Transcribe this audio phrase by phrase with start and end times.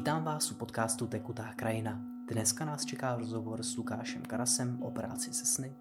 [0.00, 2.02] Vítám vás u podcastu Tekutá krajina.
[2.32, 5.76] Dneska nás čeká rozhovor s Lukášem Karasem o práci se sny,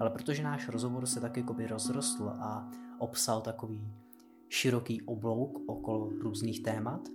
[0.00, 3.92] ale protože náš rozhovor se tak jakoby rozrostl a obsal takový
[4.48, 7.08] široký oblouk okolo různých témat,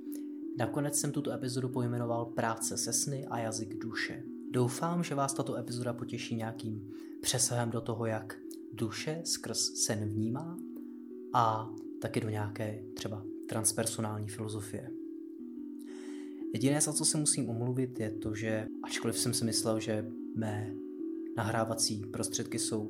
[0.57, 4.23] nakonec jsem tuto epizodu pojmenoval Práce se sny a jazyk duše.
[4.51, 8.35] Doufám, že vás tato epizoda potěší nějakým přesahem do toho, jak
[8.73, 10.57] duše skrz sen vnímá
[11.33, 11.69] a
[12.01, 14.92] taky do nějaké třeba transpersonální filozofie.
[16.53, 20.75] Jediné, za co se musím omluvit, je to, že ačkoliv jsem si myslel, že mé
[21.37, 22.89] nahrávací prostředky jsou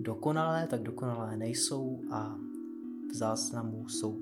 [0.00, 2.38] dokonalé, tak dokonalé nejsou a
[3.10, 4.20] v záznamu jsou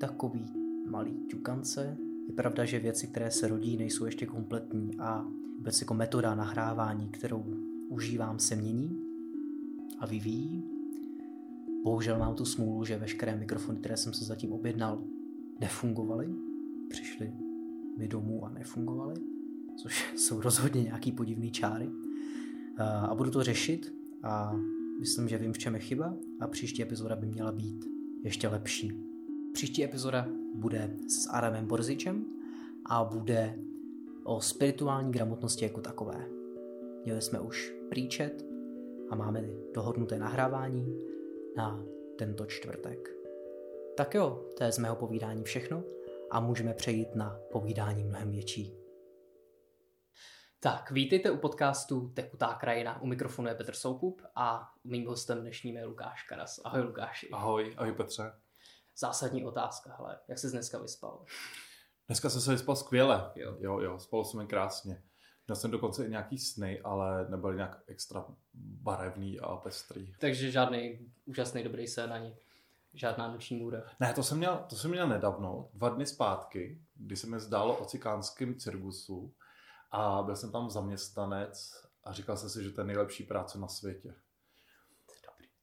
[0.00, 0.46] takový
[0.86, 1.96] malý ťukance.
[2.28, 7.08] Je pravda, že věci, které se rodí, nejsou ještě kompletní a vůbec jako metoda nahrávání,
[7.08, 7.44] kterou
[7.88, 9.00] užívám, se mění
[9.98, 10.64] a vyvíjí.
[11.84, 15.04] Bohužel mám tu smůlu, že veškeré mikrofony, které jsem se zatím objednal,
[15.60, 16.34] nefungovaly.
[16.88, 17.32] Přišly
[17.98, 19.14] mi domů a nefungovaly,
[19.76, 21.90] což jsou rozhodně nějaký podivný čáry.
[22.78, 24.52] A budu to řešit a
[25.00, 27.84] myslím, že vím, v čem je chyba a příští epizoda by měla být
[28.22, 28.92] ještě lepší.
[29.52, 32.24] Příští epizoda bude s Aramem Borzičem
[32.86, 33.58] a bude
[34.24, 36.28] o spirituální gramotnosti jako takové.
[37.04, 38.44] Měli jsme už příčet
[39.10, 40.98] a máme dohodnuté nahrávání
[41.56, 41.84] na
[42.18, 43.16] tento čtvrtek.
[43.96, 45.84] Tak jo, to je z mého povídání všechno
[46.32, 48.76] a můžeme přejít na povídání mnohem větší.
[50.60, 53.02] Tak, vítejte u podcastu Tekutá krajina.
[53.02, 56.60] U mikrofonu je Petr Soukup a mým hostem dnešním je Lukáš Karas.
[56.64, 57.28] Ahoj Lukáši.
[57.30, 58.32] Ahoj, ahoj Petře.
[58.98, 61.24] Zásadní otázka, hele, jak jsi dneska vyspal?
[62.08, 63.32] Dneska jsem se vyspal skvěle.
[63.34, 65.02] Jo, jo, jo spal jsem krásně.
[65.46, 70.14] Měl jsem dokonce i nějaký sny, ale nebyly nějak extra barevný a pestrý.
[70.20, 72.36] Takže žádný úžasný dobrý sen ani
[72.94, 73.82] žádná noční můra.
[74.00, 77.76] Ne, to jsem, měl, to jsem měl nedávno, dva dny zpátky, kdy se mi zdálo
[77.76, 79.34] o cikánském cirkusu
[79.90, 81.70] a byl jsem tam zaměstnanec
[82.04, 84.14] a říkal jsem si, že to je nejlepší práce na světě.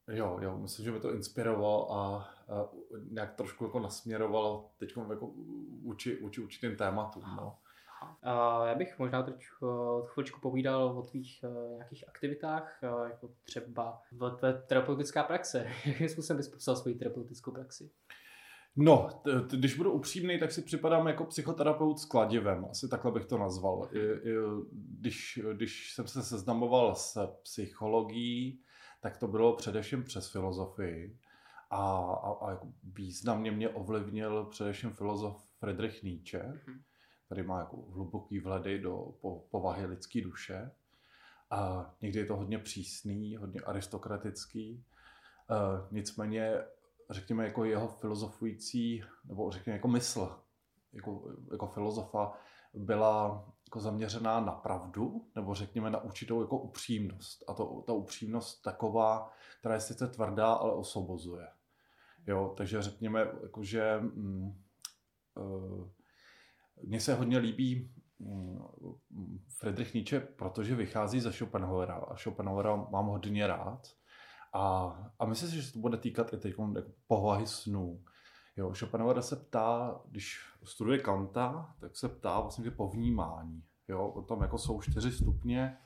[0.08, 2.70] Jo, jo, myslím, že mi to inspirovalo a, a
[3.10, 5.28] nějak trošku jako nasměrovalo teď jako
[5.84, 7.24] uči, uči určitým tématům.
[7.38, 7.58] No.
[8.24, 13.30] A já bych možná teď uh, chvíličku povídal o tvých uh, nějakých aktivitách, uh, jako
[13.44, 15.68] třeba v tvé terapeutická praxe.
[15.86, 17.92] Jakým způsobem bys popsal svoji terapeutickou praxi?
[18.76, 22.66] No, t- t- když budu upřímný, tak si připadám jako psychoterapeut s kladivem.
[22.72, 23.90] Asi takhle bych to nazval.
[23.92, 24.36] I, i,
[24.72, 28.62] když, když jsem se seznamoval s psychologií,
[29.02, 31.18] tak to bylo především přes filozofii.
[31.70, 36.40] A, a, a jako významně mě ovlivnil především filozof Friedrich Nietzsche.
[36.40, 36.80] Mm-hmm
[37.30, 40.72] který má jako hluboký vhledy do po, povahy lidské duše.
[41.50, 44.86] A někdy je to hodně přísný, hodně aristokratický.
[45.50, 46.64] Uh, nicméně,
[47.10, 50.40] řekněme, jako jeho filozofující, nebo řekněme jako mysl,
[50.94, 52.34] jako, jako filozofa,
[52.74, 57.44] byla jako zaměřená na pravdu, nebo řekněme na určitou jako upřímnost.
[57.48, 61.48] A to, ta upřímnost taková, která je sice tvrdá, ale osvobozuje.
[62.28, 64.64] Jo, takže řekněme, jako, že mm,
[65.36, 65.90] uh,
[66.84, 68.60] mně se hodně líbí mm,
[69.48, 73.88] Friedrich Nietzsche, protože vychází ze Schopenhauera a Schopenhauera mám hodně rád.
[74.54, 76.74] A, a myslím si, že to bude týkat i teď jako
[77.08, 78.04] povahy snů.
[78.58, 83.64] Jo, Schopenhauer se ptá, když studuje Kanta, tak se ptá vlastně po vnímání.
[83.88, 85.78] Jo, o tom jako jsou čtyři stupně,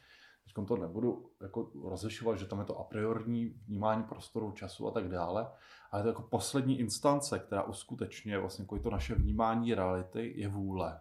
[0.44, 4.92] teď to nebudu jako rozlišovat, že tam je to a priorní vnímání prostoru, času a
[4.92, 5.52] tak dále,
[5.92, 11.00] ale to jako poslední instance, která uskutečňuje vlastně jako to naše vnímání reality, je vůle.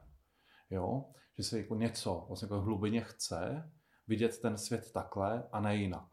[0.70, 1.04] Jo?
[1.38, 3.72] Že se jako něco vlastně jako hlubině chce
[4.08, 6.08] vidět ten svět takhle a ne jinak.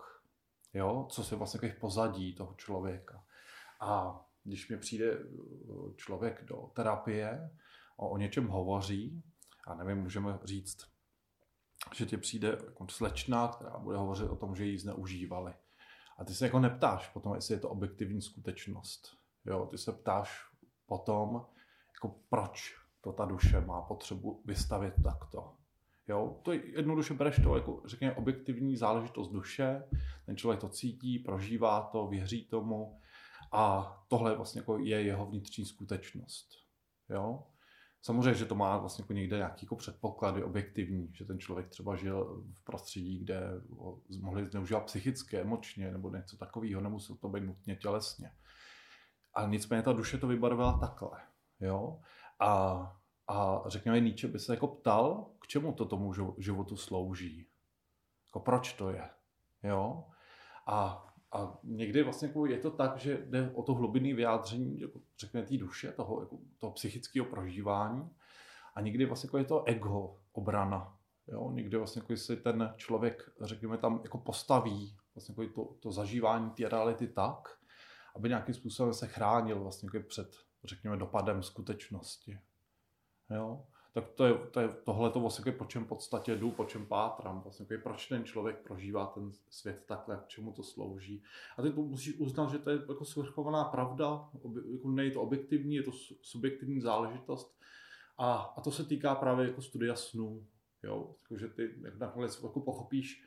[0.74, 1.08] Jo?
[1.10, 3.24] Co se vlastně jako pozadí toho člověka.
[3.82, 7.50] A když mi přijde uh, člověk do terapie,
[7.98, 9.24] o, o něčem hovoří,
[9.68, 10.89] a nevím, můžeme říct,
[11.96, 15.54] že ti přijde jako slečna, která bude hovořit o tom, že ji zneužívali.
[16.18, 19.18] A ty se jako neptáš potom, jestli je to objektivní skutečnost.
[19.46, 20.50] Jo, ty se ptáš
[20.86, 21.46] potom,
[21.94, 25.56] jako proč to ta duše má potřebu vystavit takto.
[26.08, 29.84] Jo, to je jednoduše bereš to jako, řekněme, objektivní záležitost duše,
[30.26, 33.00] ten člověk to cítí, prožívá to, věří tomu
[33.52, 36.50] a tohle vlastně jako je jeho vnitřní skutečnost.
[37.10, 37.44] Jo?
[38.02, 41.96] Samozřejmě, že to má vlastně jako někde nějaký jako předpoklady objektivní, že ten člověk třeba
[41.96, 47.44] žil v prostředí, kde ho mohli zneužívat psychicky, emočně nebo něco takového, nemuselo to být
[47.44, 48.32] nutně tělesně.
[49.34, 51.20] Ale nicméně ta duše to vybarvila takhle.
[51.60, 52.02] Jo?
[52.40, 52.50] A,
[53.28, 57.48] a řekněme, Nietzsche by se jako ptal, k čemu to tomu životu slouží.
[58.28, 59.10] Jako proč to je.
[59.64, 60.06] Jo?
[60.68, 65.02] A a někdy vlastně jako je to tak, že jde o to hlubinné vyjádření, jako
[65.20, 68.10] řekněme, té duše, toho, jako, toho psychického prožívání.
[68.76, 70.98] A někdy vlastně jako je to ego, obrana.
[71.28, 71.52] Jo?
[71.52, 76.50] Někdy vlastně jako si ten člověk, řekněme, tam jako postaví vlastně jako to, to zažívání
[76.50, 77.60] té reality tak,
[78.16, 82.40] aby nějakým způsobem se chránil vlastně jako před, řekněme, dopadem skutečnosti.
[83.30, 83.66] Jo?
[83.94, 87.42] Tak to je, to je tohle to vlastně, po čem podstatě jdu, po čem pátrám,
[87.42, 91.24] vlastně, proč ten člověk prožívá ten svět takhle, k čemu to slouží.
[91.58, 94.30] A ty musíš uznat, že to je jako svrchovaná pravda,
[94.72, 95.92] jako není to objektivní, je to
[96.22, 97.60] subjektivní záležitost.
[98.18, 100.46] A, a to se týká právě jako studia snů.
[100.84, 101.16] Jo?
[101.24, 103.24] Jako, že ty nakonec jako pochopíš,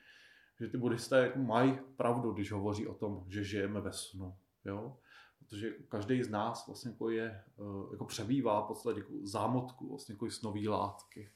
[0.60, 4.36] že ty buddhisté jako mají pravdu, když hovoří o tom, že žijeme ve snu.
[4.64, 4.96] Jo?
[5.44, 7.24] Protože každý z nás vlastně jako je,
[7.58, 11.30] eh, jako přebývá v podstatě jako zámotku, vlastně jako snový látky.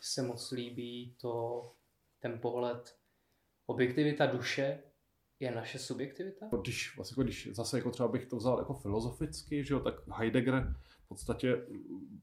[0.00, 1.64] Se moc líbí to,
[2.20, 2.96] ten pohled,
[3.66, 4.82] objektivita duše
[5.40, 6.46] je naše subjektivita?
[6.62, 9.94] Když, vlastně jako, když zase jako třeba bych to vzal jako filozoficky, že jo, tak
[10.08, 10.74] Heidegger
[11.04, 11.66] v podstatě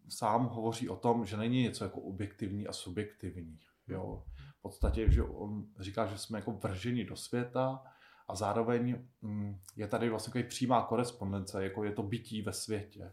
[0.09, 3.59] sám hovoří o tom, že není něco jako objektivní a subjektivní.
[3.87, 4.23] Jo.
[4.59, 7.83] V podstatě, že on říká, že jsme jako vrženi do světa,
[8.27, 13.11] a zároveň mm, je tady vlastně jako přímá korespondence, jako je to bytí ve světě.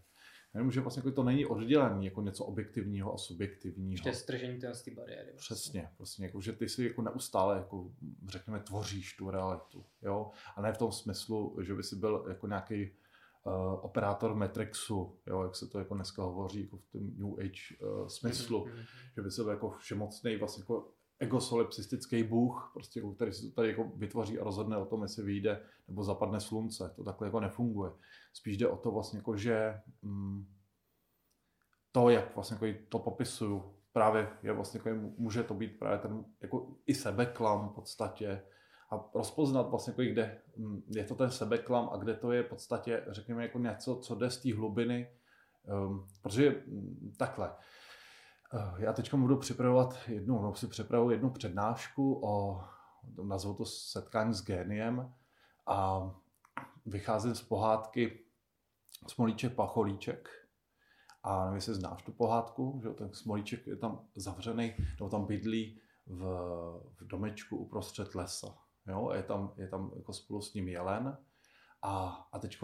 [0.55, 4.03] Jenom, že vlastně jako to není oddělený jako něco objektivního a subjektivního.
[4.03, 5.33] To je stržení té bariéry.
[5.33, 5.37] Vlastně.
[5.37, 7.91] Přesně, vlastně jako, že ty si jako neustále, jako,
[8.29, 9.85] řekněme, tvoříš tu realitu.
[10.03, 10.31] Jo?
[10.57, 12.91] A ne v tom smyslu, že by si byl jako nějaký
[13.45, 13.53] uh,
[13.85, 15.43] operátor Matrixu, jo?
[15.43, 18.87] jak se to jako dneska hovoří jako v tom New Age uh, smyslu, mm-hmm.
[19.17, 23.85] že by si byl jako všemocný vlastně jako egosolipsistický bůh, prostě, který to tady jako
[23.97, 26.93] vytvoří a rozhodne o tom, jestli vyjde nebo zapadne slunce.
[26.97, 27.93] To takhle jako nefunguje.
[28.33, 30.47] Spíš jde o to vlastně jako, že mm,
[31.93, 36.25] to, jak vlastně jako to popisuju, právě je vlastně jako, může to být právě ten
[36.41, 38.43] jako i sebeklam v podstatě
[38.91, 42.49] a rozpoznat vlastně jako kde mm, je to ten sebeklam a kde to je v
[42.49, 45.09] podstatě, řekněme, jako něco, co jde z té hlubiny,
[45.87, 47.53] um, protože mm, takhle,
[48.77, 52.65] já teď budu připravovat jednu, no si připravuji jednu přednášku o,
[53.23, 55.15] nazvu to setkání s géniem
[55.67, 56.11] a
[56.87, 58.25] vycházím z pohádky
[59.09, 60.29] Smolíček Pacholíček.
[61.23, 65.81] A nevím, jestli znáš tu pohádku, že ten Smolíček je tam zavřený, nebo tam bydlí
[66.07, 66.23] v,
[67.01, 68.59] v domečku uprostřed lesa.
[68.87, 69.11] Jo?
[69.15, 71.19] Je tam, je tam jako spolu s ním jelen
[71.83, 72.59] a, a teď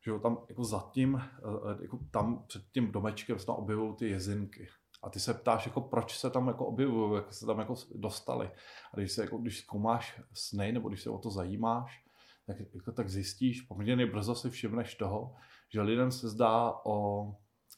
[0.00, 1.28] že tam jako zatím, eh,
[1.72, 4.68] eh, jako tam před tím domečkem se tam objevují ty jezinky.
[5.04, 8.50] A ty se ptáš, jako proč se tam jako objevují, jak se tam jako dostali.
[8.92, 12.04] A když, se, jako, když zkoumáš sny, nebo když se o to zajímáš,
[12.46, 15.34] tak, jako, tak zjistíš, poměrně brzo si všimneš toho,
[15.68, 17.28] že lidem se zdá o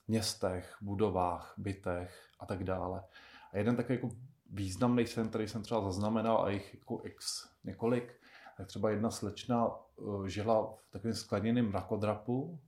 [0.09, 3.05] městech, budovách, bytech a tak dále.
[3.53, 4.11] A jeden takový jako
[4.51, 8.21] významný sen, který jsem třeba zaznamenal, a jich jako x několik,
[8.57, 12.61] tak třeba jedna slečna uh, žila v takovém skleněném mrakodrapu,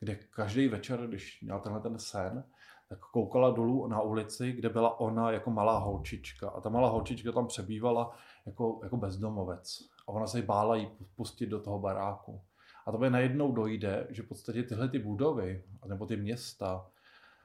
[0.00, 2.44] kde každý večer, když měl tenhle ten sen,
[2.88, 6.48] tak koukala dolů na ulici, kde byla ona jako malá holčička.
[6.48, 8.16] A ta malá holčička tam přebývala
[8.46, 9.78] jako, jako bezdomovec.
[10.06, 12.40] A ona se jí bála jí pustit do toho baráku.
[12.86, 16.86] A to by najednou dojde, že v podstatě tyhle ty budovy, nebo ty města,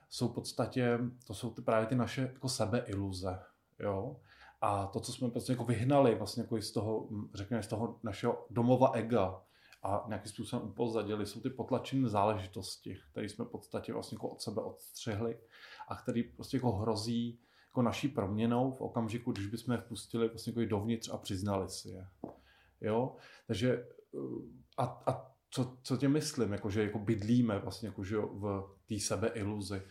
[0.09, 3.39] jsou v podstatě, to jsou ty, právě ty naše jako sebeiluze.
[3.79, 4.15] Jo?
[4.61, 8.45] A to, co jsme prostě jako vyhnali vlastně jako z toho, řekněme, z toho našeho
[8.49, 9.41] domova ega,
[9.83, 14.41] a nějakým způsobem upozadili, jsou ty potlačené záležitosti, které jsme v podstatě vlastně jako od
[14.41, 15.37] sebe odstřihli
[15.87, 20.53] a které prostě jako hrozí jako naší proměnou v okamžiku, když bychom je vpustili vlastně
[20.55, 22.07] jako dovnitř a přiznali si je.
[22.81, 23.15] Jo?
[23.47, 24.17] Takže eh,
[24.77, 28.99] a, a co, co tě myslím, jako, že jako bydlíme vlastně jako, že v té
[28.99, 29.81] sebeiluzi.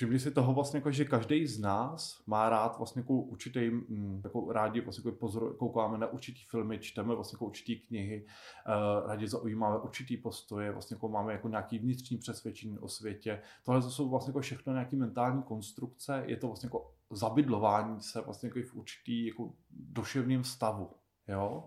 [0.00, 4.20] Všimli si toho vlastně, jako, že každý z nás má rád vlastně jako určitý, mm,
[4.24, 9.08] jako rádi vlastně jako pozor, koukáme na určitý filmy, čteme vlastně jako určitý knihy, uh,
[9.08, 13.42] rádi zaujímáme určitý postoje, vlastně jako máme jako nějaký vnitřní přesvědčení o světě.
[13.64, 18.20] Tohle to jsou vlastně jako všechno nějaký mentální konstrukce, je to vlastně jako zabydlování se
[18.20, 20.90] vlastně jako v určitý jako duševním stavu.
[21.28, 21.64] Jo?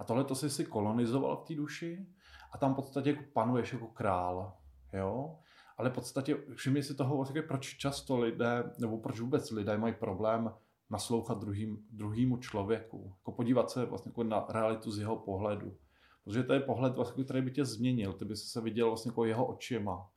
[0.00, 2.06] A tohle to jsi si kolonizoval v té duši
[2.52, 4.56] a tam v podstatě jako panuješ jako král.
[4.92, 5.38] Jo?
[5.80, 9.94] Ale v podstatě všimni si toho, vlastně, proč často lidé, nebo proč vůbec lidé mají
[9.94, 10.52] problém
[10.90, 15.76] naslouchat druhým, druhýmu člověku, jako podívat se vlastně jako na realitu z jeho pohledu.
[16.24, 19.24] Protože to je pohled, vlastně, který by tě změnil, ty by se viděl vlastně jako
[19.24, 20.10] jeho očima.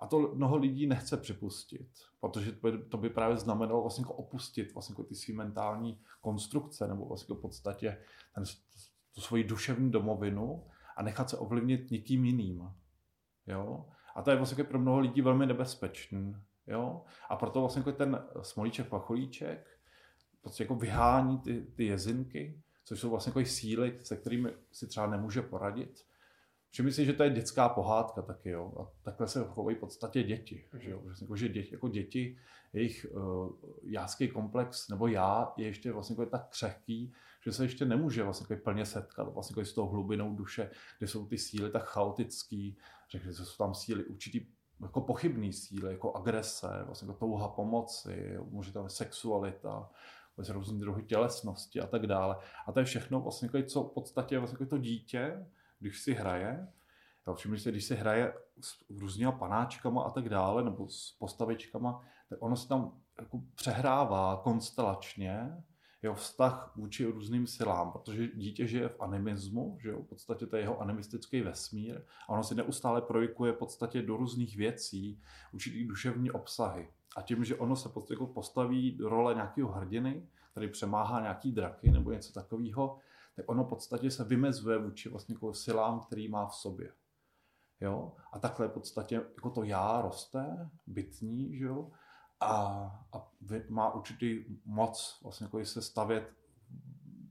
[0.00, 1.88] A to mnoho lidí nechce připustit,
[2.20, 6.00] protože to by, to by právě znamenalo vlastně jako opustit vlastně jako ty svý mentální
[6.20, 7.98] konstrukce, nebo vlastně jako v podstatě
[8.34, 8.44] ten,
[9.14, 12.70] tu svoji duševní domovinu a nechat se ovlivnit někým jiným.
[13.46, 13.86] Jo?
[14.16, 16.36] A to je vlastně pro mnoho lidí velmi nebezpečný.
[16.66, 17.02] Jo?
[17.28, 19.78] A proto vlastně jako ten smolíček pacholíček
[20.40, 25.06] prostě jako vyhání ty, ty jezinky, což jsou vlastně jako síly, se kterými si třeba
[25.06, 26.04] nemůže poradit.
[26.70, 28.72] Všimni si, že to je dětská pohádka taky, jo.
[28.80, 31.02] A takhle se chovají v podstatě děti, že jo.
[31.20, 32.38] Jako, že děti, jako děti,
[32.72, 33.48] jejich uh,
[33.82, 37.12] jáský komplex, nebo já, je ještě vlastně jako tak křehký,
[37.44, 41.06] že se ještě nemůže vlastně jako plně setkat vlastně jako s tou hlubinou duše, kde
[41.06, 42.78] jsou ty síly tak chaotický,
[43.10, 44.46] řekli, že jsou tam síly určitý
[44.82, 48.38] jako pochybný síly, jako agrese, vlastně jako touha pomoci,
[48.72, 49.90] tam sexualita,
[50.36, 52.36] vlastně různé druhy tělesnosti a tak dále.
[52.66, 55.46] A to je všechno vlastně, jako, co v podstatě vlastně jako to dítě,
[55.78, 56.68] když si hraje,
[57.26, 62.00] jo, všimli si, když si hraje s různýma panáčkama a tak dále, nebo s postavičkama,
[62.28, 65.64] tak ono se tam jako přehrává konstelačně,
[66.06, 70.56] jeho vztah vůči různým silám, protože dítě žije v animismu, že jo, v podstatě to
[70.56, 75.22] je jeho animistický vesmír a ono si neustále projikuje v podstatě do různých věcí
[75.52, 76.88] určitý duševní obsahy.
[77.16, 81.90] A tím, že ono se jako postaví do role nějakého hrdiny, který přemáhá nějaký draky
[81.90, 82.98] nebo něco takového,
[83.36, 86.92] tak ono v podstatě se vymezuje vůči vlastně jako silám, který má v sobě.
[87.80, 88.12] Jo?
[88.32, 91.90] A takhle v podstatě jako to já roste, bytní, že jo?
[92.40, 92.50] A,
[93.12, 93.30] a
[93.68, 96.32] má určitý moc vlastně jako se stavět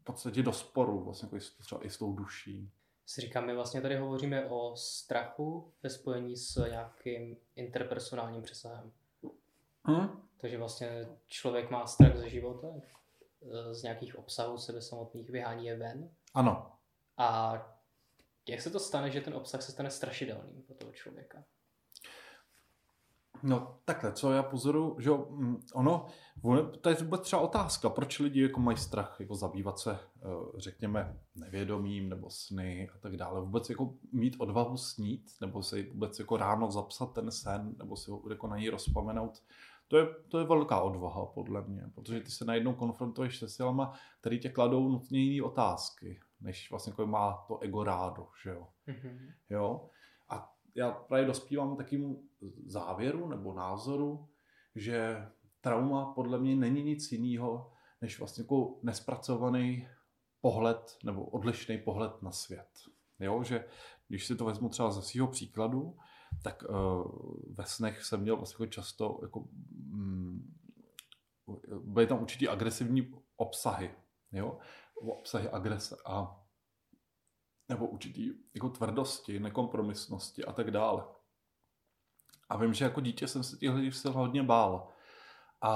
[0.01, 2.71] v podstatě do sporu vlastně jako třeba i s tou duší.
[3.05, 8.91] Si říkám, my vlastně tady hovoříme o strachu ve spojení s nějakým interpersonálním přesahem.
[9.83, 10.21] Hmm?
[10.37, 12.67] Takže vlastně člověk má strach ze života,
[13.71, 16.09] z nějakých obsahů sebe samotných vyhání je ven.
[16.33, 16.71] Ano.
[17.17, 17.53] A
[18.49, 21.43] jak se to stane, že ten obsah se stane strašidelným pro toho člověka?
[23.43, 26.05] No takhle, co já pozoru, že mm, ono,
[26.81, 30.27] to je vůbec třeba otázka, proč lidi jako mají strach jako zabývat se, eh,
[30.57, 33.41] řekněme, nevědomím nebo sny a tak dále.
[33.41, 38.11] Vůbec jako mít odvahu snít, nebo si vůbec jako ráno zapsat ten sen, nebo si
[38.11, 39.41] ho jako na něj rozpomenout,
[39.87, 43.93] to je, to je velká odvaha podle mě, protože ty se najednou konfrontuješ se silama,
[44.19, 48.67] které tě kladou nutně jiné otázky, než vlastně jako má to ego rádo, že jo.
[48.87, 49.33] Mm-hmm.
[49.49, 49.89] jo?
[50.29, 52.15] A já právě dospívám takým
[52.65, 54.29] závěru nebo názoru,
[54.75, 55.27] že
[55.61, 57.71] trauma podle mě není nic jiného,
[58.01, 59.87] než vlastně jako nespracovaný
[60.41, 62.69] pohled nebo odlišný pohled na svět.
[63.19, 63.65] Jo, že
[64.07, 65.97] když si to vezmu třeba ze svého příkladu,
[66.43, 67.03] tak uh,
[67.53, 70.53] ve snech jsem měl vlastně jako často jako, mm,
[71.83, 73.95] byly tam určitý agresivní obsahy,
[74.31, 74.57] jo,
[74.95, 76.45] obsahy agrese a
[77.69, 81.03] nebo určitý jako tvrdosti, nekompromisnosti a tak dále.
[82.49, 84.87] A vím, že jako dítě jsem se těchto sil hodně bál.
[85.61, 85.71] A,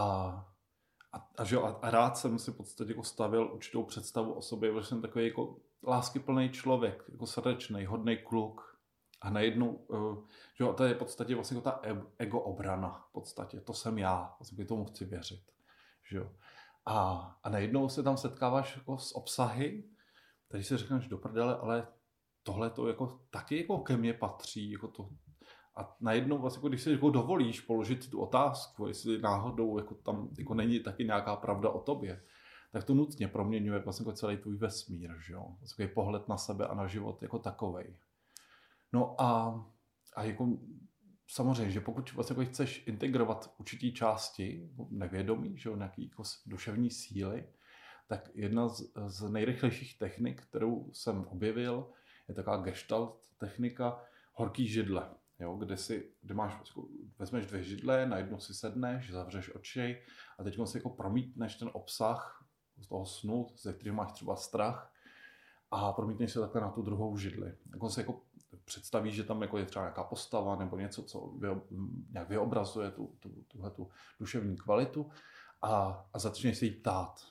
[1.13, 4.73] a, a, že, a, rád jsem si v podstatě jako stavil určitou představu o sobě,
[4.73, 5.57] že jsem takový jako
[5.87, 8.79] láskyplný člověk, jako srdečný, hodný kluk.
[9.21, 11.81] A najednou, uh, že jo, to je v podstatě vlastně jako ta
[12.17, 15.51] ego obrana, v podstatě, to jsem já, vlastně tomu chci věřit.
[16.09, 16.31] Že jo.
[16.85, 19.83] A, a najednou se tam setkáváš jako s obsahy,
[20.47, 21.87] tady si řekneš do prdele, ale
[22.43, 25.09] tohle to jako taky jako ke mně patří, jako to,
[25.79, 30.29] a najednou vlastně, jako když si jako dovolíš položit tu otázku, jestli náhodou jako tam
[30.37, 32.21] jako není taky nějaká pravda o tobě,
[32.71, 35.45] tak to nutně proměňuje vlastně jako celý tvůj vesmír, že jo?
[35.59, 37.97] Vlastně pohled na sebe a na život jako takovej.
[38.93, 39.65] No a,
[40.15, 40.57] a jako
[41.27, 46.91] samozřejmě, že pokud vlastně jako chceš integrovat určitý části nevědomí, že jo, nějaký jako duševní
[46.91, 47.47] síly,
[48.07, 51.91] tak jedna z, z nejrychlejších technik, kterou jsem objevil,
[52.27, 54.01] je taková gestalt technika
[54.33, 56.87] horký židle, jo, kde, si, kde máš, jako,
[57.19, 60.03] vezmeš dvě židle, na jednu si sedneš, zavřeš oči
[60.39, 62.45] a teď si jako promítneš ten obsah
[62.77, 64.93] z toho snu, ze kterého máš třeba strach
[65.71, 67.53] a promítneš se takhle na tu druhou židli.
[67.73, 68.21] Jako se jako
[68.65, 71.61] představíš, že tam jako je třeba nějaká postava nebo něco, co vyo,
[72.09, 75.09] nějak vyobrazuje tu, tu, tuhle tu duševní kvalitu
[75.61, 77.27] a, a začneš se jí ptát.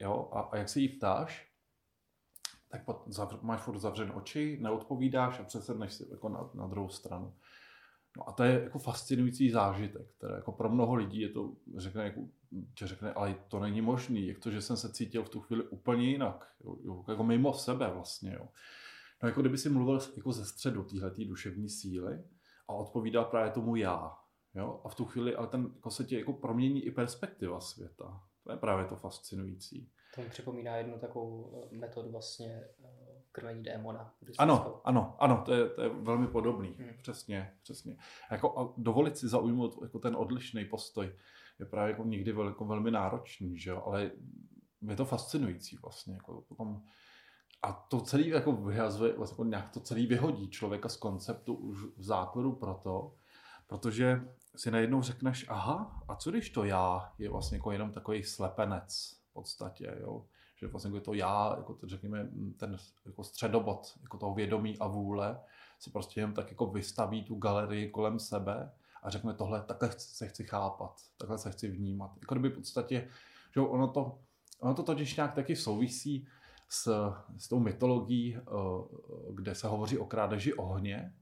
[0.00, 0.30] Jo?
[0.32, 1.45] A, a jak se jí ptáš,
[2.68, 7.34] tak zavř, máš furt zavřen oči, neodpovídáš a přesedneš si jako na, na druhou stranu.
[8.16, 12.04] No a to je jako fascinující zážitek, který jako pro mnoho lidí je to, řekne,
[12.04, 12.20] jako,
[12.74, 15.68] tě řekne, ale to není možný, jak to, že jsem se cítil v tu chvíli
[15.68, 16.52] úplně jinak,
[16.84, 18.48] jo, jako mimo sebe vlastně, jo.
[19.22, 22.24] No jako kdyby si mluvil jako ze středu téhle duševní síly
[22.68, 24.16] a odpovídal právě tomu já,
[24.54, 28.22] jo, a v tu chvíli, ale ten, jako se ti jako promění i perspektiva světa.
[28.44, 29.90] To je právě to fascinující.
[30.16, 34.14] To mi připomíná jednu takovou eh, metodu vlastně eh, krmení démona.
[34.38, 36.74] Ano, ano, ano, to je, to je velmi podobný.
[36.78, 36.90] Hmm.
[37.02, 37.96] Přesně, přesně.
[38.30, 41.12] Jako, a dovolit si zaujmout jako ten odlišný postoj
[41.58, 43.82] je právě jako někdy vel, jako velmi náročný, že jo?
[43.86, 44.10] ale
[44.88, 46.14] je to fascinující vlastně.
[46.14, 46.82] Jako potom,
[47.62, 51.82] a to celý jako vyhazuje, vlastně jako nějak to celý vyhodí člověka z konceptu už
[51.96, 53.14] v základu proto,
[53.66, 54.20] protože
[54.56, 59.15] si najednou řekneš, aha, a co když to já je vlastně jako jenom takový slepenec
[59.36, 60.24] podstatě, jo?
[60.56, 62.76] že vlastně jako to já, jako to, řekněme, ten
[63.06, 65.40] jako středobod jako toho vědomí a vůle
[65.78, 70.28] si prostě jen tak jako vystaví tu galerii kolem sebe a řekne tohle, takhle se
[70.28, 72.10] chci chápat, takhle se chci vnímat.
[72.20, 73.08] Jako kdyby v podstatě,
[73.54, 74.18] že ono to,
[74.60, 76.28] ono to totiž nějak taky souvisí
[76.68, 78.42] s, s tou mytologií, eh,
[79.32, 81.14] kde se hovoří o krádeži ohně,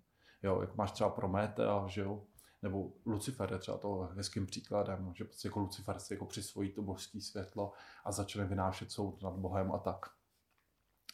[0.42, 2.22] jo, jak máš třeba Prometea, že jo,
[2.64, 6.82] nebo Lucifer je třeba to hezkým příkladem, že prostě jako Lucifer si jako přisvojí to
[6.82, 7.72] božské světlo
[8.04, 10.06] a začne vynášet soud nad Bohem a tak.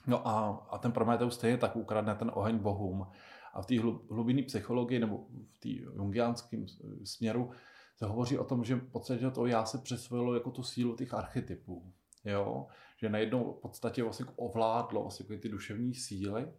[0.06, 3.06] No a, a ten Prometeus stejně tak ukradne ten oheň bohům.
[3.52, 3.80] A v té
[4.10, 6.66] hlubinné psychologii nebo v té jungiánském
[7.04, 7.50] směru
[7.96, 11.14] se hovoří o tom, že v podstatě to já se přesvojilo jako tu sílu těch
[11.14, 11.92] archetypů.
[12.24, 12.66] Jo?
[12.96, 16.52] Že najednou v podstatě vlastně jako ovládlo vlastně ty duševní síly,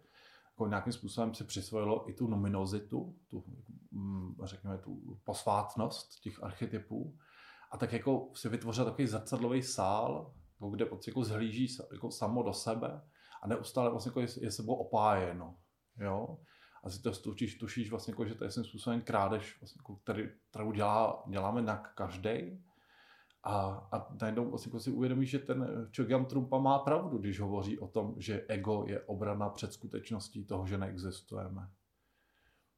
[0.62, 3.44] jako nějakým způsobem se přisvojilo i tu nominozitu, tu,
[3.91, 7.18] mm, řekněme, tu posvátnost těch archetypů.
[7.72, 10.34] A tak jako si vytvořil takový zrcadlový sál,
[10.72, 13.01] kde jako zhlíží jako samo do sebe
[13.44, 15.58] a neustále vlastně jako je, je sebou opájeno.
[15.98, 16.38] Jo?
[16.84, 19.96] A si to tušíš, tušíš vlastně, jako, že to je svým způsobem krádež, vlastně, jako,
[19.96, 22.63] který, kterou dělá, děláme na každý.
[23.43, 27.79] A, a najednou vlastně jako si uvědomíš, že ten Chogyam Trumpa má pravdu, když hovoří
[27.79, 31.69] o tom, že ego je obrana před skutečností toho, že neexistujeme.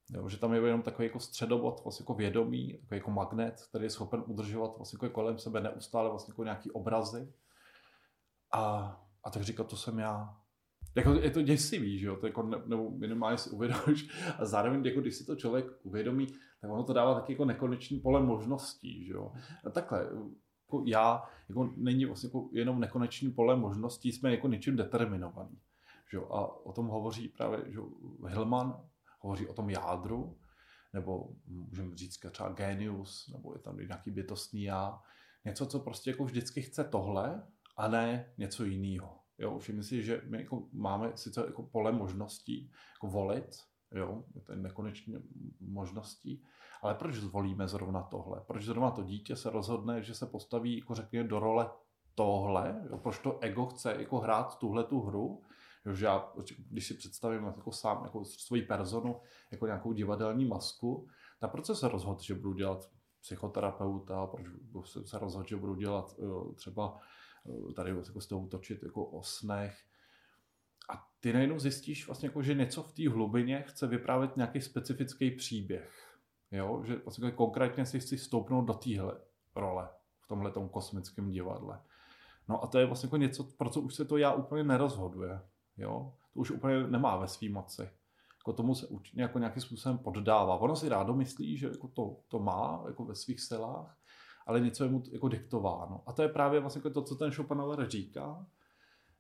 [0.10, 3.84] Jo, že tam je jenom takový jako středobod, vlastně jako vědomí, takový jako magnet, který
[3.84, 7.34] je schopen udržovat vlastně jako kolem sebe neustále vlastně jako nějaký obrazy.
[8.54, 10.38] A, a tak říkat, to jsem já,
[10.96, 14.86] jako je to děsivý, že jo, to jako ne, nebo minimálně si uvědomíš a zároveň
[14.86, 16.28] jako když si to člověk uvědomí,
[16.62, 19.32] tak ono to dává taky jako nekonečný pole možností, že jo.
[19.66, 20.10] A takhle,
[20.74, 25.60] jako já, jako není vlastně jako jenom nekonečný pole možností, jsme jako něčím determinovaný,
[26.12, 26.18] že.
[26.18, 27.80] A o tom hovoří právě, že
[28.28, 28.82] Hillman
[29.20, 30.38] hovoří o tom jádru,
[30.94, 35.02] nebo můžeme říct třeba genius, nebo je tam nějaký bytostný já,
[35.46, 39.20] něco, co prostě jako vždycky chce tohle, a ne něco jiného.
[39.38, 43.56] Jo, všimni si, že my jako máme sice jako pole možností jako volit,
[43.94, 45.22] jo, je to nekonečně
[45.60, 46.44] možností,
[46.82, 48.42] ale proč zvolíme zrovna tohle?
[48.48, 51.70] Proč zrovna to dítě se rozhodne, že se postaví, jako řekněme, do role
[52.16, 52.86] tohle?
[52.90, 55.42] Jo, proč to ego chce jako hrát tuhle tu hru?
[55.86, 56.32] Jo, že já,
[56.70, 61.08] když si představím jako sám jako svoji personu, jako nějakou divadelní masku,
[61.40, 62.90] tak proč se rozhodl, že budu dělat
[63.22, 64.30] psychoterapeuta,
[64.72, 66.16] proč se rozhodl, že budu dělat
[66.56, 67.00] třeba
[67.50, 69.78] Eh, tady jako s tou točit jako o snech.
[70.90, 75.32] A ty najednou zjistíš vlastně jako, že něco v té hlubině chce vyprávět nějaký specifický
[75.32, 76.18] příběh.
[76.52, 76.84] Jo?
[76.86, 79.22] Že vlastně konkrétně si chci stoupnout do téhle
[79.56, 81.82] role v tomhle kosmickém divadle.
[82.50, 85.42] No a to je vlastně jako něco, pro co už se to já úplně nerozhoduje.
[85.78, 86.14] Jo?
[86.34, 87.90] To už úplně nemá ve své moci.
[88.40, 90.56] Jako tomu se jako nějakým způsobem poddává.
[90.56, 93.98] Ono si rádo myslí, že jako to, to má jako ve svých silách,
[94.48, 96.04] ale něco je mu jako diktováno.
[96.06, 98.46] A to je právě vlastně jako to, co ten Schopenhauer říká,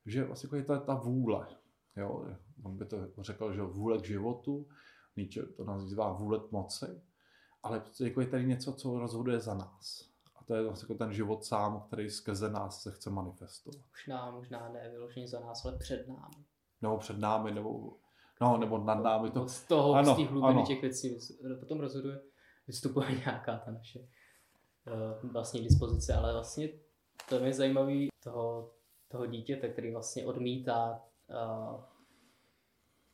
[0.05, 1.47] že vlastně jako je ta, ta vůle.
[1.95, 2.25] Jo?
[2.63, 4.67] On by to řekl, že vůle k životu,
[5.15, 7.01] Nietzsche to nazývá vůle k moci,
[7.63, 10.09] ale jako je tady něco, co rozhoduje za nás.
[10.35, 13.81] A to je vlastně jako ten život sám, který skrze nás se chce manifestovat.
[13.89, 16.45] Možná, možná ne vyloženě za nás, ale před námi.
[16.81, 17.97] Nebo před námi, nebo,
[18.41, 19.31] no, nebo nad námi.
[19.31, 19.47] To...
[19.47, 21.17] Z toho, ano, z těch hlubiny těch věcí
[21.59, 22.21] potom rozhoduje,
[22.67, 26.69] vystupuje nějaká ta naše uh, vlastní dispozice, ale vlastně
[27.29, 28.71] to je zajímavý toho,
[29.13, 31.81] toho dítěte, který vlastně odmítá uh,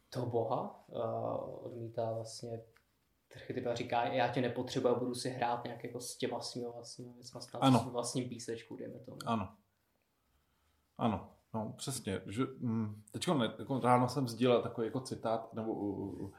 [0.09, 2.61] toho boha, uh, odmítá vlastně
[3.35, 7.41] archetypa říká, já tě nepotřebuji, budu si hrát nějak jako s těma svými vlastními věcmi,
[7.41, 9.17] s vlastním písečku, dejme tomu.
[9.25, 9.49] Ano.
[10.97, 12.21] Ano, no přesně.
[12.27, 13.27] Že, mm, teď
[13.59, 16.31] jako ráno jsem sdílel takový jako citát nebo uh, uh,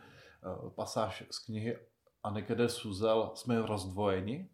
[0.71, 1.79] pasáž z knihy
[2.23, 4.51] Anneke de Suzel Jsme rozdvojeni,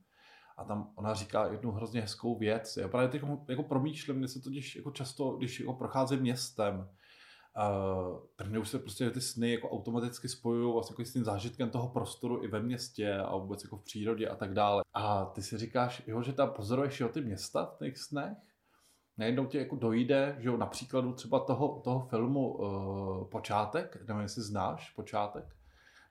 [0.56, 2.76] a tam ona říká jednu hrozně hezkou věc.
[2.76, 8.18] Já právě teď jako promýšlím, mě se totiž jako často, když jako procházím městem, uh,
[8.36, 11.70] tak mě už se prostě ty sny jako automaticky spojují vlastně jako s tím zážitkem
[11.70, 14.82] toho prostoru i ve městě a vůbec jako v přírodě a tak dále.
[14.94, 18.38] A ty si říkáš, jo, že tam pozoruješ jo, ty města v těch snech,
[19.18, 24.22] najednou ti jako dojde, že jo, na příkladu třeba toho, toho filmu uh, Počátek, nevím,
[24.22, 25.44] jestli znáš Počátek,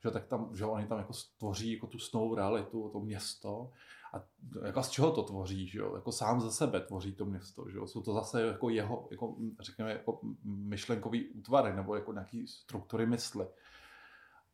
[0.03, 3.71] že tak tam, že oni tam jako stvoří jako tu snou realitu, to město
[4.15, 4.23] a
[4.65, 5.95] jako z čeho to tvoří, že jo?
[5.95, 7.87] Jako sám ze sebe tvoří to město, že jo?
[7.87, 13.47] Jsou to zase jako jeho, jako, řekněme, jako myšlenkový útvary nebo jako nějaký struktury mysli.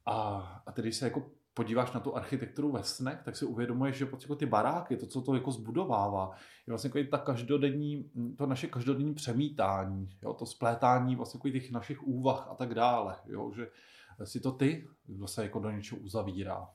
[0.06, 0.15] A,
[0.65, 4.08] a tedy, když se jako podíváš na tu architekturu ve snech, tak si uvědomuješ, že
[4.21, 6.32] jako ty baráky, to, co to jako zbudovává,
[6.67, 10.34] je vlastně jako ta každodenní, to naše každodenní přemítání, jo?
[10.34, 13.52] to splétání vlastně jako těch našich úvah a tak dále, jo?
[13.56, 13.67] že
[14.24, 16.69] si to ty, kdo se jako do něčeho uzavírá.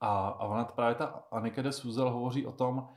[0.00, 2.88] A, a ona právě ta Annika de Suzel hovoří o tom,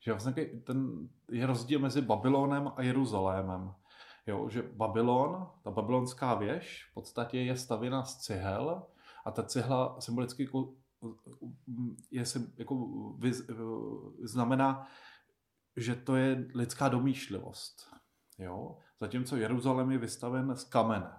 [0.00, 3.74] že vlastně ten je rozdíl mezi Babylonem a Jeruzalémem.
[4.26, 8.82] Jo, že Babylon, ta babylonská věž, v podstatě je stavěna z cihel
[9.24, 10.74] a ta cihla symbolicky jako,
[12.10, 12.24] je,
[12.56, 12.76] jako,
[14.22, 14.86] znamená,
[15.76, 17.94] že to je lidská domýšlivost.
[18.38, 18.78] Jo?
[19.00, 21.12] Zatímco Jeruzalém je vystaven z kamene.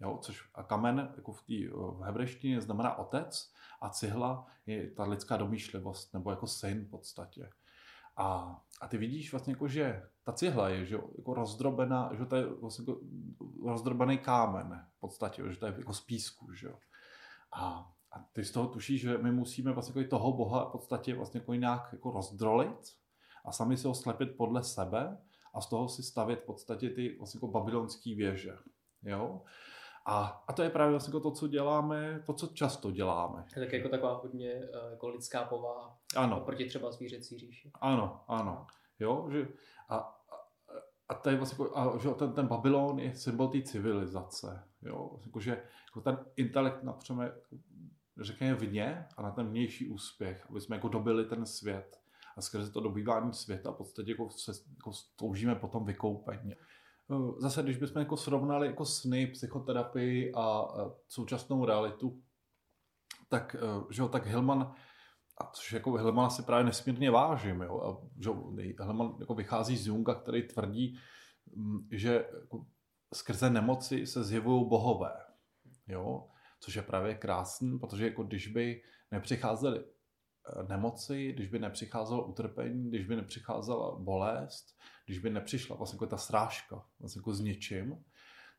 [0.00, 0.18] Jo?
[0.22, 5.36] Což, a kamen jako v, tý, v hebrejštině znamená otec a cihla je ta lidská
[5.36, 7.50] domýšlivost, nebo jako syn v podstatě.
[8.16, 12.36] A, a ty vidíš vlastně jako, že ta cihla je že, jako rozdrobená, že to
[12.36, 13.00] je vlastně jako
[13.66, 16.52] rozdrobený kámen v podstatě, že to je jako z písku.
[16.52, 16.68] Že?
[17.52, 21.14] A, a ty z toho tušíš, že my musíme vlastně jako toho boha v podstatě
[21.14, 22.96] vlastně jako nějak jako rozdrolit
[23.44, 25.18] a sami si ho slepit podle sebe
[25.54, 28.56] a z toho si stavět v podstatě ty vlastně jako babylonský věže.
[29.02, 29.42] Jo?
[30.08, 33.44] A, a to je právě vlastně jako to, co děláme, to, co často děláme.
[33.54, 35.98] Tak jako taková hodně eh, jako lidská povaha.
[36.16, 36.40] Ano.
[36.40, 37.70] Proti třeba zvířecí říši.
[37.80, 38.66] Ano, ano.
[39.00, 39.48] Jo, že
[39.88, 40.14] a, a,
[41.08, 44.64] a to je vlastně jako, a, že ten, ten Babylon je symbol té civilizace.
[44.82, 47.32] Jo, jako, že jako ten intelekt napřeme,
[48.20, 52.00] řekněme, vně a na ten vnější úspěch, aby jsme jako dobili ten svět
[52.36, 56.54] a skrze to dobývání světa v podstatě jako se, jako toužíme potom vykoupení.
[57.10, 60.68] Eh, zase, když bychom jako srovnali jako sny, psychoterapii a
[61.08, 62.22] současnou realitu,
[63.28, 64.74] tak, eh, že jo, tak Hillman,
[65.38, 68.30] a což jako Hillman si právě nesmírně vážím, jo, a, že
[68.80, 70.98] Hillman jako vychází z Junga, který tvrdí,
[71.56, 72.66] mm, že jako
[73.14, 75.12] skrze nemoci se zjevují bohové,
[75.86, 76.28] jo,
[76.60, 79.97] což je právě krásný, protože jako když by nepřicházeli eh,
[80.68, 86.16] nemoci, když by nepřicházelo utrpení, když by nepřicházela bolest, když by nepřišla vlastně jako ta
[86.16, 88.04] srážka vlastně jako s něčím,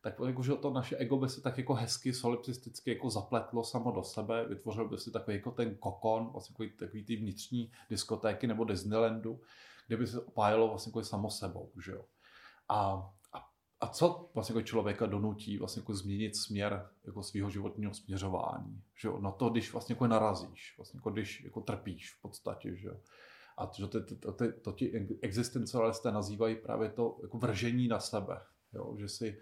[0.01, 3.91] tak jako, že to naše ego by se tak jako hezky solipsisticky jako zapletlo samo
[3.91, 8.47] do sebe, vytvořil by si takový jako ten kokon, vlastně jako takový ty vnitřní diskotéky
[8.47, 9.41] nebo Disneylandu,
[9.87, 12.05] kde by se opájelo vlastně jako samo sebou, že jo.
[12.69, 13.09] A,
[13.81, 19.09] a, co vlastně jako člověka donutí vlastně jako změnit směr jako svého životního směřování, že.
[19.19, 22.89] No to, když vlastně jako narazíš, vlastně jako když jako trpíš v podstatě, že.
[23.57, 28.41] A to, to, to, to, to ti existencialisté nazývají právě to jako vržení na sebe.
[28.73, 28.95] Jo?
[28.99, 29.39] Že, si,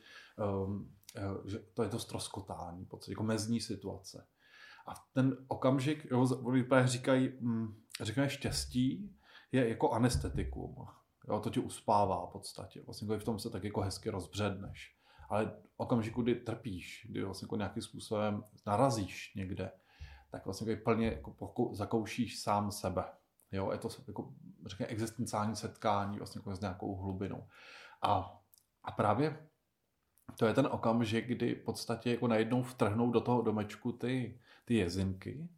[0.65, 0.95] um,
[1.45, 4.27] že to je to stroskotání, podstatě, jako mezní situace.
[4.87, 6.25] A ten okamžik, jo,
[6.85, 9.15] říkají, hm, říkají štěstí
[9.51, 10.75] je jako anestetikum.
[11.27, 12.81] Jo, to tě uspává v podstatě.
[12.85, 14.97] Vlastně jako v tom se tak jako hezky rozbředneš.
[15.29, 19.71] Ale okamžiku, kdy trpíš, kdy vlastně jako nějakým způsobem narazíš někde,
[20.31, 23.03] tak vlastně jako plně jako zakoušíš sám sebe.
[23.51, 24.33] Jo, je to jako,
[24.65, 27.47] řekněme, existenciální setkání vlastně jako s nějakou hlubinou.
[28.01, 28.41] A,
[28.83, 29.47] a právě
[30.39, 34.75] to je ten okamžik, kdy v podstatě jako najednou vtrhnou do toho domečku ty, ty
[34.75, 35.49] jezinky,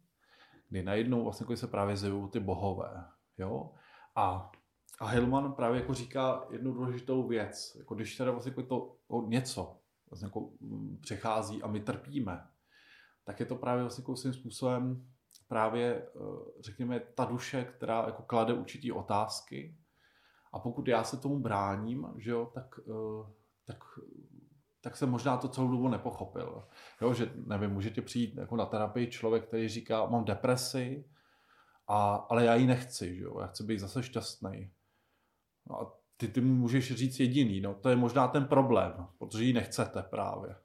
[0.68, 3.04] kdy najednou vlastně jako se právě zjevují ty bohové.
[3.38, 3.74] Jo?
[4.14, 4.52] A,
[4.98, 7.76] a Hillman právě jako říká jednu důležitou věc.
[7.78, 12.46] Jako když teda vlastně jako to jako něco vlastně jako mm, přechází a my trpíme,
[13.24, 15.06] tak je to právě vlastně jako svým způsobem
[15.48, 16.20] právě, eh,
[16.60, 19.76] řekněme, ta duše, která jako klade určitý otázky.
[20.52, 23.32] A pokud já se tomu bráním, že jo, tak, eh,
[23.64, 23.84] tak,
[24.80, 26.64] tak jsem možná to celou dobu nepochopil.
[27.00, 31.04] Jo, že nevím, můžete přijít jako na terapii člověk, který říká, mám depresi,
[31.88, 34.70] a, ale já ji nechci, že jo, já chci být zase šťastný.
[35.70, 39.44] No a ty, ty mu můžeš říct jediný, no to je možná ten problém, protože
[39.44, 40.56] ji nechcete právě.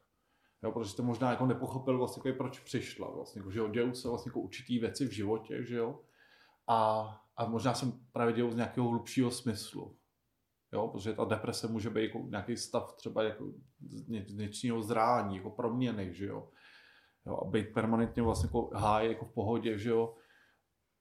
[0.63, 3.11] Jo, protože jste možná jako nepochopil vlastně, jako proč přišla.
[3.11, 6.01] Vlastně, jako, že jo, dějou se vlastně jako určitý věci v životě, že jo.
[6.67, 9.97] A, a možná jsem právě dělal z nějakého hlubšího smyslu.
[10.73, 13.45] Jo, protože ta deprese může být jako nějaký stav třeba jako
[14.27, 16.49] vnitřního zrání, jako proměny, že jo.
[17.25, 20.15] jo a být permanentně vlastně jako háj, jako v pohodě, že jo.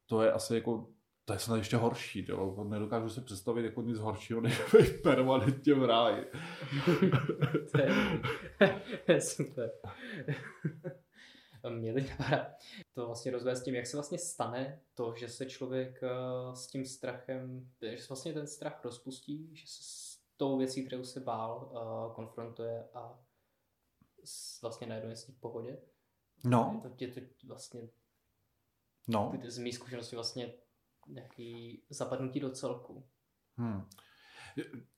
[0.06, 0.88] To je asi jako
[1.24, 2.64] to je snad ještě horší, jo?
[2.64, 6.24] nedokážu si představit jako nic horšího, než být permanentně v ráji.
[9.06, 9.70] to je super.
[11.68, 12.54] Mě teď napadá
[12.92, 16.66] to vlastně rozvést s tím, jak se vlastně stane to, že se člověk eh, s
[16.66, 21.20] tím strachem, že se vlastně ten strach rozpustí, že se s tou věcí, kterou se
[21.20, 23.20] bál, eh, konfrontuje a
[24.62, 25.78] vlastně najednou je s ní v pohodě.
[26.44, 26.82] No.
[26.98, 27.88] Je to, je to vlastně
[29.08, 29.32] No.
[29.44, 30.52] Z mých zkušeností vlastně
[31.08, 33.06] nějaký zapadnutí do celku.
[33.58, 33.84] Hmm.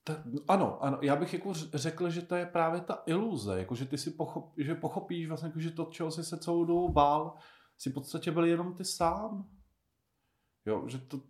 [0.04, 3.84] Ta, ano, ano, já bych jako řekl, že to je právě ta iluze, jako že
[3.84, 7.34] ty si pochop, že pochopíš vlastně, jako, že to, čeho jsi se celou dobu bál,
[7.78, 9.50] si v podstatě byl jenom ty sám.
[10.66, 11.20] Jo, že to,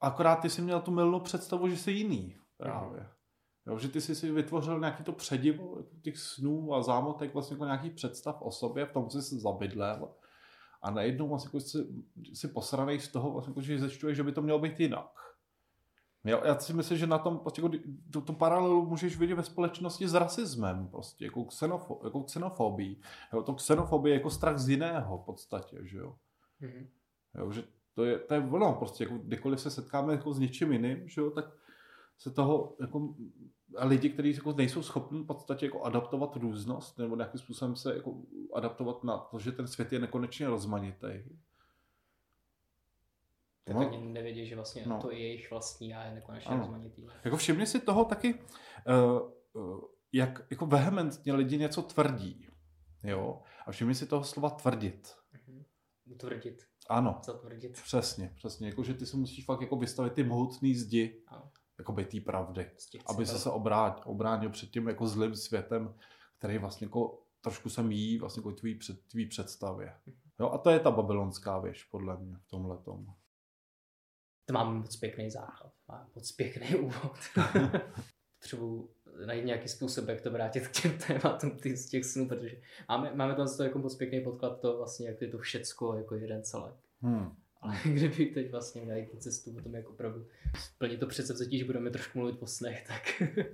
[0.00, 3.10] akorát ty si měl tu milnou představu, že jsi jiný právě.
[3.66, 7.64] Jo, že ty jsi si vytvořil nějaký to předivo těch snů a zámotek vlastně jako
[7.64, 10.14] nějaký představ o sobě, v tom jsi se zabydlel
[10.82, 11.78] a najednou vlastně jako si,
[12.34, 15.10] si posranej z toho, vlastně, jako, že zjišťuješ, že by to mělo být jinak.
[16.24, 17.76] Jo, já si myslím, že na tom prostě jako,
[18.10, 23.00] tu, tu paralelu můžeš vidět ve společnosti s rasismem, prostě, jako, xenofo, jako xenofobii.
[23.32, 26.16] Jo, to xenofobie je jako strach z jiného v podstatě, že jo.
[26.62, 26.86] Mm-hmm.
[27.38, 30.72] jo že to je, to je ono, prostě, jako kdykoliv se setkáme jako s něčím
[30.72, 31.44] jiným, že jo, tak
[32.18, 33.14] se toho, jako,
[33.76, 37.94] a lidi, kteří jako nejsou schopni v podstatě jako adaptovat různost, nebo nějakým způsobem se
[37.94, 38.22] jako
[38.54, 41.08] adaptovat na to, že ten svět je nekonečně rozmanitý,
[43.66, 43.80] tak no.
[43.80, 45.00] ani nevědí, že vlastně no.
[45.00, 46.60] to je jejich vlastní a je nekonečně ano.
[46.60, 47.06] rozmanitý.
[47.24, 48.34] Jako všimni si toho taky,
[49.54, 49.80] uh,
[50.12, 52.48] jak jako vehementně lidi něco tvrdí.
[53.04, 53.42] Jo?
[53.66, 55.14] A všimni si toho slova tvrdit.
[55.34, 55.64] Uh-huh.
[56.04, 56.66] Utvrdit.
[56.88, 57.18] Ano.
[57.22, 57.82] Co tvrdit.
[57.82, 58.68] Přesně, přesně.
[58.68, 61.22] Jako, že ty si musíš fakt jako vystavit ty mohutný zdi.
[61.26, 61.50] Ano.
[61.78, 62.70] Jako by té pravdy.
[63.06, 65.94] aby se se obránil, obránil před tím jako zlým světem,
[66.38, 69.94] který vlastně jako trošku se míjí vlastně jako tvý, před, tvý představě.
[70.06, 70.14] Uh-huh.
[70.40, 73.14] Jo, a to je ta babylonská věž, podle mě, v tomhle tomu.
[74.44, 77.18] To mám moc pěkný základ, mám moc pěkný úvod.
[78.38, 78.94] Potřebuji
[79.26, 83.14] najít nějaký způsob, jak to vrátit k těm tématům ty, z těch snů, protože máme,
[83.14, 86.42] máme tam to jako moc pěkný podklad, to vlastně, jak je to všecko jako jeden
[86.42, 86.74] celek.
[87.00, 87.36] Hmm.
[87.66, 90.26] Ale kdyby teď vlastně měli tu cestu o tom, jak opravdu
[90.58, 93.22] splnit to předsevzetí, že budeme trošku mluvit po snech, tak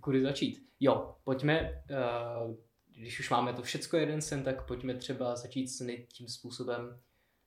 [0.00, 0.66] kudy začít.
[0.80, 2.54] Jo, pojďme, uh,
[2.96, 6.98] když už máme to všecko jeden sen, tak pojďme třeba začít sny tím způsobem,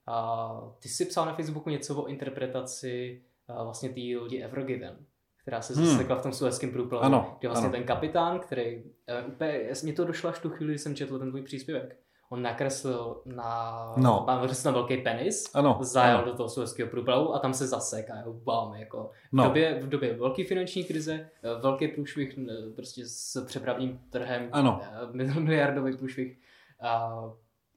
[0.06, 4.96] a ty jsi psal na Facebooku něco o interpretaci vlastně té lodi Evergiven,
[5.42, 5.86] která se hmm.
[5.86, 7.04] zasekla v tom suezském průplavu.
[7.04, 7.76] Ano, kde vlastně ano.
[7.76, 11.28] ten kapitán, který uh, úplně, mě to došlo až tu chvíli, kdy jsem četl ten
[11.28, 11.96] tvůj příspěvek.
[12.28, 14.26] On nakreslil na, no.
[14.64, 16.26] na velký penis, ano, zajel ano.
[16.26, 19.44] do toho suezského průplavu a tam se zasek a wow, jako v, no.
[19.44, 22.38] době, v době velké finanční krize, e, velký průšvih
[22.76, 24.80] prostě s přepravním trhem, ano.
[25.20, 26.38] E, miliardový průšvih
[26.80, 27.22] a,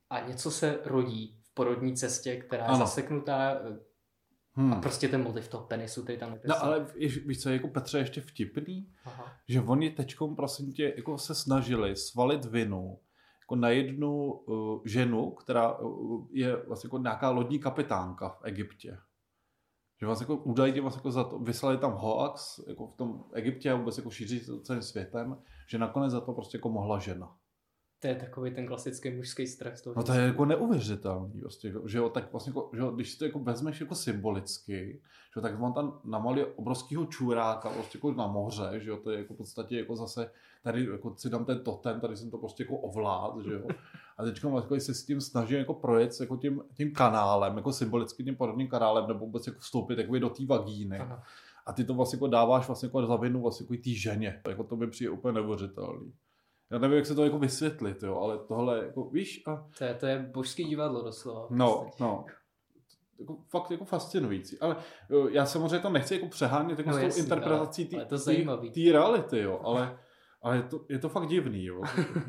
[0.10, 2.78] a něco se rodí porodní cestě, která je ano.
[2.78, 3.62] zaseknutá
[4.60, 4.74] Hmm.
[4.74, 6.88] A prostě ten motiv toho penisu, který tam No ale
[7.26, 9.34] víš co, jako Petře ještě vtipný, Aha.
[9.48, 13.00] že oni teďkom prosím tě jako se snažili svalit vinu
[13.50, 18.98] jako na jednu uh, ženu, která uh, je vlastně jako nějaká lodní kapitánka v Egyptě.
[20.00, 23.72] Že vlastně jako údajně vlastně jako za to, vyslali tam hoax jako v tom Egyptě
[23.72, 27.38] a vůbec jako šíří celým světem, že nakonec za to prostě jako mohla žena.
[28.02, 29.94] To je takový ten klasický mužský strach z toho.
[29.98, 33.20] No to je jako neuvěřitelný, vlastně, že jo, tak vlastně, jako, že jo, když si
[33.20, 35.02] to jako vezmeš jako symbolicky,
[35.34, 39.12] že jo, tak on tam namaluje obrovského čuráka prostě jako na moře, že jo, to
[39.12, 40.32] je jako v podstatě jako zase,
[40.64, 43.68] tady jako si dám ten totem, tady jsem to prostě jako ovlád, že jo.
[44.18, 48.24] A teď jako se s tím snaží jako projet jako tím, tím kanálem, jako symbolicky
[48.24, 51.00] tím podobným kanálem, nebo vůbec jako vstoupit jako do té vagíny.
[51.00, 51.24] Aha.
[51.66, 54.42] A ty to vlastně jako dáváš vlastně jako za vinu vlastně jako té ženě.
[54.50, 56.14] Jako to by přijde úplně neuvěřitelný.
[56.72, 59.68] Já nevím, jak se to jako vysvětlit, jo, ale tohle, jako, víš, a...
[59.78, 61.48] To je, to je božský divadlo doslova.
[61.50, 62.26] No, no.
[63.20, 64.60] Jako, fakt jako fascinující.
[64.60, 64.76] Ale
[65.10, 69.40] jo, já samozřejmě to nechci jako přehánět jako no, s tou jasný, interpretací té reality,
[69.40, 70.00] jo, ale,
[70.42, 71.82] ale je, to, je to fakt divný, jo.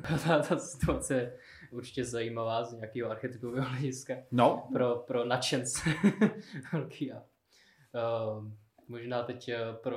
[0.27, 1.37] ta, ta situace je
[1.73, 4.15] určitě zajímavá z nějakého archetypového hlediska.
[4.31, 4.69] No.
[4.73, 5.91] Pro, pro nadšence.
[6.73, 8.45] Velký a uh,
[8.89, 9.97] možná teď eh, pro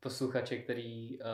[0.00, 1.26] posluchače, který uh,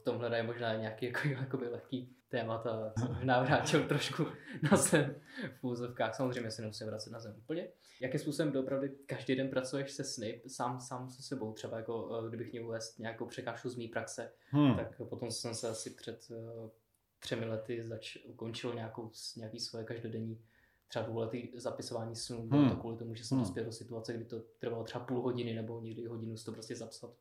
[0.00, 4.26] v tom hledají možná nějaký jako, jakoby lehký témata, možná vrátil trošku
[4.70, 5.14] na zem
[5.60, 6.14] v úzovkách.
[6.14, 7.68] Samozřejmě se nemusím vracet na zem úplně.
[8.00, 12.28] Jakým způsobem opravdu každý den pracuješ se sny, sám, sám se sebou, třeba jako uh,
[12.28, 14.76] kdybych měl uvést nějakou překážku z mý praxe, hmm.
[14.76, 16.70] tak potom jsem se asi před uh,
[17.18, 20.44] třemi lety zač, ukončil nějakou, nějaký svoje každodenní
[20.88, 22.70] třeba dvouletý zapisování snů, hmm.
[22.70, 23.44] to kvůli tomu, že jsem hmm.
[23.44, 27.14] dospěl do situace, kdy to trvalo třeba půl hodiny nebo někdy hodinu to prostě zapsat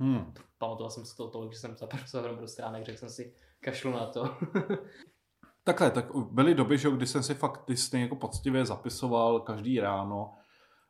[0.00, 0.34] Hmm.
[0.58, 3.90] Pamatoval jsem si to tolik, že jsem zapracoval hrom do stránek, řekl jsem si, kašlu
[3.90, 4.24] na to.
[5.64, 10.34] Takhle, tak byly doby, že kdy jsem si fakt ty jako poctivě zapisoval každý ráno.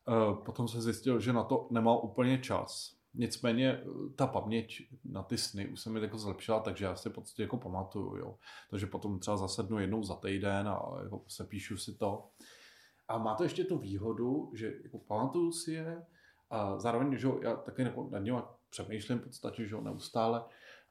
[0.09, 2.95] Eh, potom se zjistil, že na to nemám úplně čas.
[3.15, 3.85] Nicméně eh,
[4.17, 7.57] ta paměť na ty sny už se mi jako zlepšila, takže já si poctivě jako
[7.57, 8.17] pamatuju.
[8.17, 8.39] Jo.
[8.71, 12.29] Takže potom třeba zasednu jednou za týden a jako se píšu si to.
[13.09, 16.07] A má to ještě tu výhodu, že jako pamatuju si je,
[16.51, 20.45] a zároveň, že já taky jako nad něma přemýšlím v podstatě, že neustále.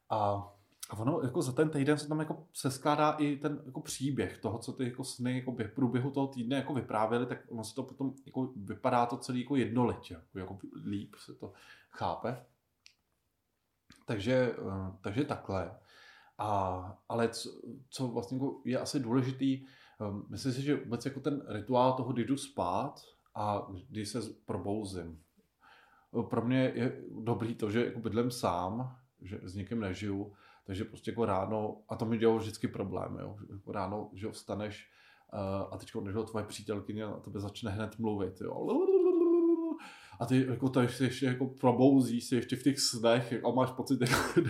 [0.10, 0.52] A
[0.90, 4.38] a ono jako za ten týden se tam jako se skládá i ten jako příběh
[4.38, 7.76] toho, co ty jako sny jako v průběhu toho týdne jako vyprávěly, tak ono se
[7.76, 11.54] to potom jako vypadá to celý jako jednoletě, jako, jako líp se to
[11.92, 12.46] chápe.
[14.06, 15.80] Takže, eh, takže takhle.
[16.38, 17.50] A, ale co,
[17.90, 22.14] co vlastně jako je asi důležitý, eh, myslím si, že vůbec jako ten rituál toho,
[22.14, 23.02] kdy jdu spát
[23.36, 25.24] a když se probouzím,
[26.30, 30.34] pro mě je dobrý to, že jako bydlím sám, že s někým nežiju,
[30.66, 34.92] takže prostě jako ráno, a to mi dělalo vždycky problém, jo, jako ráno, že vstaneš
[35.34, 38.68] uh, a teď než tvoje přítelkyně na tebe začne hned mluvit, jo,
[40.20, 43.72] a ty jako to ještě, ještě jako probouzíš si ještě v těch snech a máš
[43.72, 44.42] pocit, jako,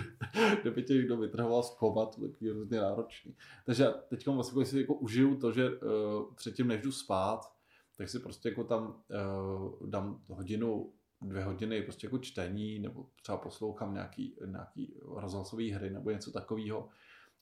[0.60, 3.34] kdyby tě někdo vytrhoval z koma, to je takový hrozně náročný.
[3.66, 7.52] Takže teď vlastně si jako užiju to, že uh, předtím než jdu spát,
[7.96, 13.38] tak si prostě jako tam uh, dám hodinu, dvě hodiny prostě jako čtení, nebo třeba
[13.38, 16.88] poslouchám nějaký, nějaký rozhlasový hry nebo něco takového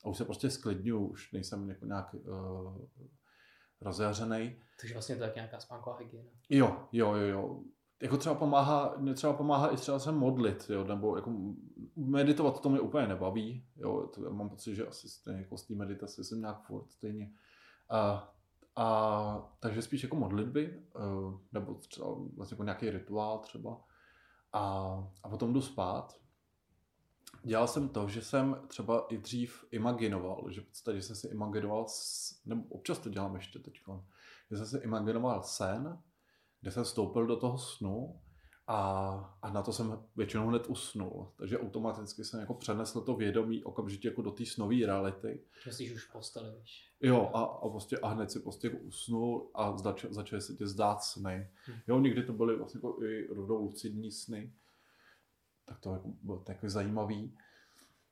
[0.05, 2.77] a už se prostě sklidňuju, už nejsem jako nějak uh,
[3.81, 4.55] rozjařený.
[4.79, 6.29] Takže vlastně to je nějaká spánková hygiena.
[6.49, 7.61] Jo, jo, jo, jo.
[8.01, 11.31] Jako třeba pomáhá, třeba pomáhá i třeba se modlit, jo, nebo jako
[11.95, 15.67] meditovat to mě úplně nebaví, jo, to, já mám pocit, že asi stejně jako z
[15.67, 17.31] té meditace jsem nějak furt stejně.
[17.89, 18.33] A,
[18.77, 23.83] a takže spíš jako modlitby, uh, nebo třeba vlastně jako nějaký rituál třeba.
[24.53, 24.63] A,
[25.23, 26.17] a potom jdu spát
[27.43, 31.85] dělal jsem to, že jsem třeba i dřív imaginoval, že v podstatě jsem si imaginoval,
[32.45, 33.79] nebo občas to dělám ještě teď,
[34.51, 36.03] že jsem si imaginoval sen,
[36.61, 38.21] kde jsem vstoupil do toho snu
[38.67, 41.31] a, a na to jsem většinou hned usnul.
[41.37, 45.39] Takže automaticky jsem jako přenesl to vědomí okamžitě jako do té snové reality.
[45.71, 46.91] Jsi už postali, víš.
[47.01, 50.67] Jo, a, a, prostě, a hned si prostě jako usnul a začaly začal se tě
[50.67, 51.49] zdát sny.
[51.65, 51.77] Hmm.
[51.87, 54.53] Jo, někdy to byly vlastně jako i rovnou lucidní sny
[55.67, 57.37] tak to jako bylo takový zajímavý.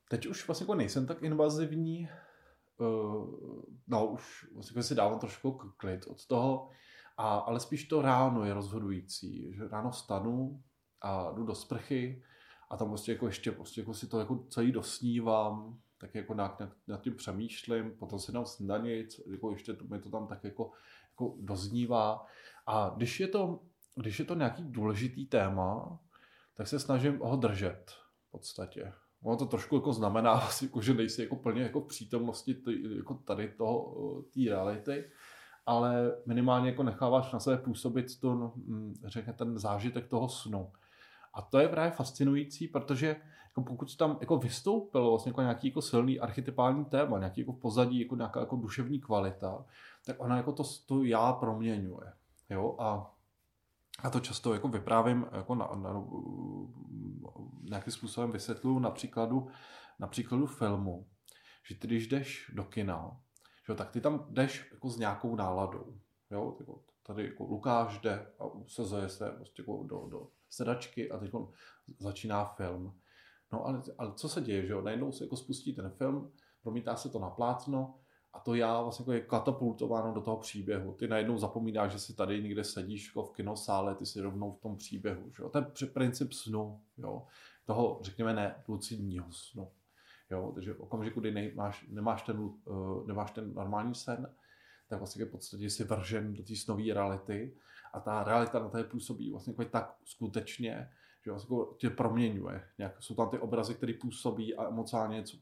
[0.08, 2.08] Teď už vlastně jako nejsem tak invazivní,
[2.78, 6.70] uh, no už vlastně si dávám trošku klid od toho,
[7.16, 10.62] a, ale spíš to ráno je rozhodující, že ráno vstanu
[11.00, 12.22] a jdu do sprchy
[12.70, 16.60] a tam prostě jako ještě prostě jako si to jako celý dosnívám, tak jako nad,
[16.60, 20.44] nad, nad tím přemýšlím, potom si dám snídaně, jako ještě to, mi to tam tak
[20.44, 20.72] jako,
[21.10, 22.26] jako doznívá.
[22.66, 23.60] A když je to,
[23.96, 25.98] když je to nějaký důležitý téma,
[26.54, 27.90] tak se snažím ho držet
[28.28, 28.92] v podstatě.
[29.22, 33.14] Ono to trošku jako znamená, jako, že nejsi jako plně jako v přítomnosti tý, jako
[33.14, 35.10] tady toho, té reality,
[35.66, 40.72] ale minimálně jako necháváš na sebe působit to, no, hm, řekne, ten zážitek toho snu.
[41.34, 45.82] A to je právě fascinující, protože jako pokud tam jako vystoupilo vlastně jako nějaký jako
[45.82, 49.64] silný archetypální téma, nějaký jako pozadí jako nějaká jako duševní kvalita,
[50.06, 52.12] tak ona jako to, to já proměňuje.
[52.50, 52.76] Jo?
[52.78, 53.12] A
[54.02, 56.04] a to často jako vyprávím, jako na, na,
[57.62, 59.48] nějakým způsobem vysvětluju na příkladu,
[59.98, 61.06] na příkladu filmu,
[61.68, 63.20] že ty když jdeš do kina,
[63.68, 65.98] že, tak ty tam jdeš jako s nějakou náladou.
[66.30, 66.56] Jo?
[66.60, 71.30] Jako tady jako Lukáš jde a usazuje se prostě jako do, do sedačky a teď
[71.98, 73.00] začíná film.
[73.52, 74.82] No ale, ale co se děje, že jo?
[74.82, 77.98] Najednou se jako spustí ten film, promítá se to na plátno
[78.32, 80.92] a to já vlastně jako je katapultováno do toho příběhu.
[80.92, 84.60] Ty najednou zapomínáš, že si tady někde sedíš jako v kinosále, ty si rovnou v
[84.60, 85.32] tom příběhu.
[85.36, 85.48] Že jo?
[85.48, 87.26] To je princip snu, jo?
[87.64, 89.70] toho, řekněme, ne lucidního snu.
[90.30, 90.52] Jo?
[90.54, 94.34] Takže v okamžiku, kdy nemáš, nemáš, ten, uh, nemáš ten normální sen,
[94.88, 97.56] tak vlastně v podstatě jsi vržen do té snové reality
[97.92, 100.90] a ta realita na té působí vlastně jako tak skutečně,
[101.24, 102.68] že vlastně jako tě proměňuje.
[102.78, 105.36] Nějak, jsou tam ty obrazy, které působí a emocionálně něco,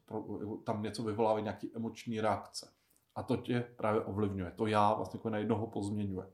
[0.63, 2.71] tam něco vyvolávají nějaký emoční reakce.
[3.15, 4.51] A to tě právě ovlivňuje.
[4.51, 6.27] To já vlastně jako na jednoho pozměňuje.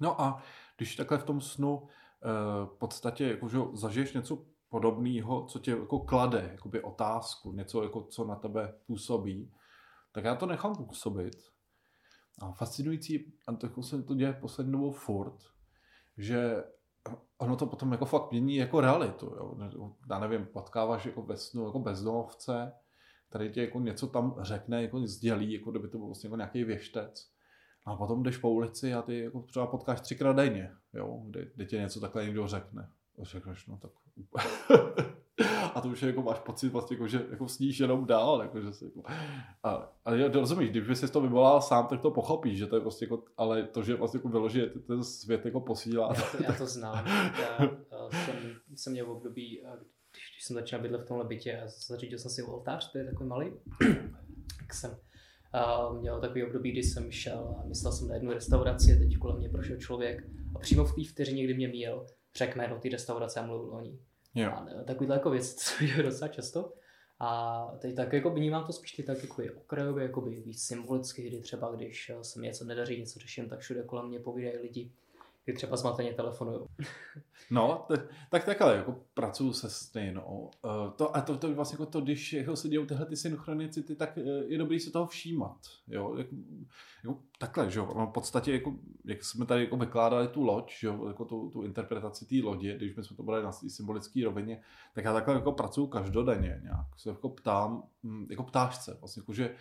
[0.00, 0.42] No a
[0.76, 5.70] když takhle v tom snu eh, v podstatě jako, že zažiješ něco podobného, co tě
[5.70, 9.52] jako klade, jakoby otázku, něco, jako, co na tebe působí,
[10.12, 11.36] tak já to nechám působit.
[12.42, 15.38] A fascinující, a to jako se to děje poslední dobou furt,
[16.16, 16.64] že
[17.38, 19.26] ono to potom jako fakt mění jako realitu.
[19.26, 19.56] Jo.
[20.10, 22.72] Já nevím, potkáváš jako ve snu jako bezdomovce,
[23.30, 26.64] tady tě jako něco tam řekne, jako sdělí, jako kdyby to byl vlastně jako nějaký
[26.64, 27.30] věštec.
[27.86, 31.66] A potom jdeš po ulici a ty jako třeba potkáš třikrát denně, jo, kdy, kdy
[31.66, 32.90] tě něco takhle někdo řekne.
[33.20, 33.90] A řekneš, no tak
[35.74, 38.60] a to už je, jako máš pocit vlastně, jako, že jako sníš jenom dál, jako,
[38.60, 39.02] že se, jako,
[39.62, 42.80] a, a já rozumíš, když jsi to vyvolal sám, tak to pochopíš, že to je
[42.80, 46.14] prostě jako, ale to, že vlastně jako vyloží, ten svět jako posílá.
[46.16, 47.06] Já to, já to znám.
[47.06, 48.36] Já, já jsem,
[48.74, 49.62] jsem měl v období,
[50.10, 53.04] když, když jsem začal bydlet v tomhle bytě a zařídil jsem si oltář, to je
[53.04, 53.52] takový malý,
[54.58, 58.92] tak jsem uh, měl takový období, kdy jsem šel a myslel jsem na jednu restauraci
[58.92, 62.06] a teď kolem mě prošel člověk a přímo v té vteřině, kdy mě měl,
[62.36, 63.98] řekl jméno té restaurace a mluvil o ní.
[64.34, 64.50] Jo.
[64.50, 66.72] A takovýhle jako věc, co je docela často.
[67.20, 71.40] A teď tak jako vnímám to spíš ty tak jako okrajově, jako víc symbolicky, kdy
[71.40, 74.92] třeba když se mi něco nedaří, něco řeším, tak všude kolem mě povídají lidi,
[75.44, 76.60] kdy třeba zmateně telefonují.
[77.50, 80.50] No, t- tak takhle, jako pracuju se stejnou.
[80.64, 83.96] Uh, to, a to, to vlastně jako to, když jako se dějou tyhle ty synchronicity,
[83.96, 85.56] tak uh, je dobrý se toho všímat.
[85.86, 86.14] Jo?
[86.16, 86.36] Jako,
[87.04, 88.74] jako, takhle, že jo, no, v podstatě, jako,
[89.04, 92.76] jak jsme tady jako vykládali tu loď, že jo, jako tu, tu interpretaci té lodi,
[92.76, 94.62] když jsme to brali na symbolické rovině,
[94.94, 96.86] tak já takhle jako pracuju každodenně nějak.
[96.96, 99.54] Se jako ptám, hm, jako ptášce, vlastně, jako, že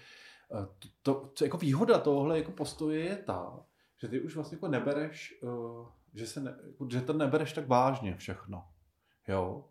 [0.53, 0.65] uh,
[1.01, 3.65] to, to, jako výhoda tohle jako postoje je ta,
[4.01, 7.67] že ty už vlastně jako nebereš uh, že, se ne, jako, že to nebereš tak
[7.67, 8.65] vážně všechno.
[9.27, 9.69] Jo?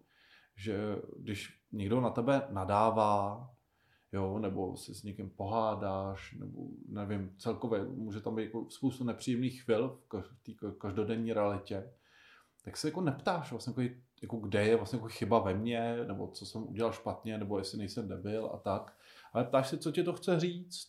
[0.56, 3.50] Že když někdo na tebe nadává,
[4.12, 9.62] jo, nebo se s někým pohádáš, nebo nevím, celkově může tam být jako spoustu nepříjemných
[9.62, 11.92] chvil v té každodenní realitě,
[12.64, 16.28] tak se jako neptáš vlastně, jako, jako kde je vlastně jako chyba ve mně, nebo
[16.28, 18.96] co jsem udělal špatně, nebo jestli nejsem debil a tak.
[19.32, 20.88] Ale ptáš se, co ti to chce říct.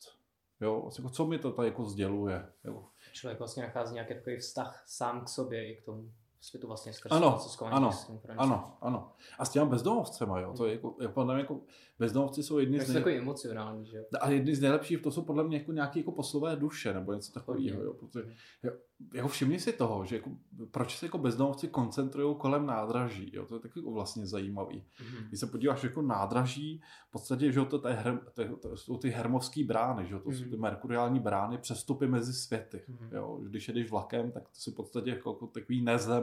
[0.61, 2.51] Jo, vlastně jako, co mi to tady jako sděluje.
[2.63, 2.87] Jo.
[3.11, 7.11] Člověk vlastně nachází nějaký takový vztah sám k sobě i k tomu světu vlastně skrz
[7.11, 7.39] ano,
[7.71, 7.91] ano,
[8.37, 9.11] ano, ano.
[9.39, 11.59] A s těma bezdomovcema, jo, to je jako, jako, podle mě jako
[11.99, 12.97] bezdomovci jsou jedni z nej...
[12.97, 14.03] takový emocionální, že jo.
[14.21, 17.31] A jedni z nejlepších, to jsou podle mě jako nějaký jako poslové duše, nebo něco
[17.31, 18.71] takového, jo, protože, jo,
[19.13, 20.29] jako všimni si toho, že jako,
[20.71, 24.77] proč se jako bezdomovci koncentrují kolem nádraží, jo, to je taky jako vlastně zajímavý.
[24.77, 25.27] Mm-hmm.
[25.27, 28.97] Když se podíváš jako nádraží, v podstatě, že to, to, je her, to, to jsou
[28.97, 30.33] ty hermovské brány, že to mm-hmm.
[30.33, 30.61] jsou ty mhm.
[30.61, 33.15] merkuriální brány, přestupy mezi světy, mm-hmm.
[33.15, 35.81] jo, když jedeš vlakem, tak to jsou v podstatě jako, jako takový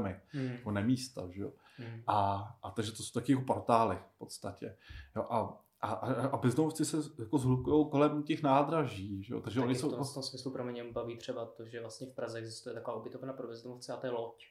[0.09, 0.57] nezemy, mm-hmm.
[0.57, 1.53] jako nemísta, že jo.
[1.81, 2.03] Mm-hmm.
[2.07, 4.77] A, a takže to jsou taky jako portály v podstatě,
[5.17, 9.41] jo, a a, a, a bezdomovci se jako zhlukují kolem těch nádraží, že jo?
[9.41, 9.89] takže oni jsou...
[9.89, 12.75] V tom, v tom smyslu pro mě baví třeba to, že vlastně v Praze existuje
[12.75, 14.45] taková ubytovna pro bezdomovce a to je loď.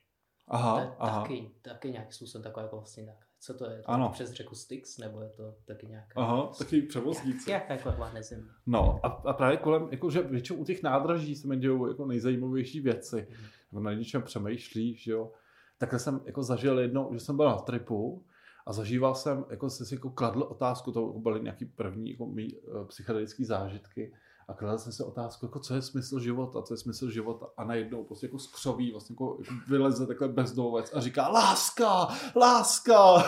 [0.47, 1.21] Aha, to je aha.
[1.21, 3.27] Taky, taky nějaký způsob taková jako vlastně tak.
[3.39, 3.81] Co to je?
[3.81, 4.09] To ano.
[4.09, 6.21] přes řeku Styx, nebo je to taky nějaká...
[6.21, 7.51] Aha, taky převozníci.
[7.51, 8.49] Jak, jak jako nezem.
[8.65, 12.05] No a, a, právě kolem, jako, že většinou u těch nádraží se mi dějou jako
[12.05, 13.27] nejzajímavější věci.
[13.71, 13.83] Mm.
[13.83, 15.31] Na něčem přemýšlíš, že jo.
[15.77, 18.23] Takhle jsem jako zažil jednou, že jsem byl na tripu
[18.65, 22.55] a zažíval jsem, jako jsem si jako kladl otázku, to byly nějaký první jako mý,
[22.55, 24.13] uh, psychedelické zážitky,
[24.47, 27.63] a kladl jsem si otázku, jako co je smysl života, co je smysl života a
[27.63, 33.23] najednou prostě jako skřoví, vlastně jako, jako vyleze takhle bezdomovec a říká láska, láska.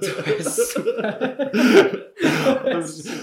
[0.00, 2.02] To je super.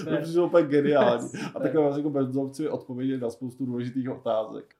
[0.08, 1.30] to přišlo úplně geniální.
[1.54, 4.74] A takhle vlastně jako bezdomovci odpověděli na spoustu důležitých otázek.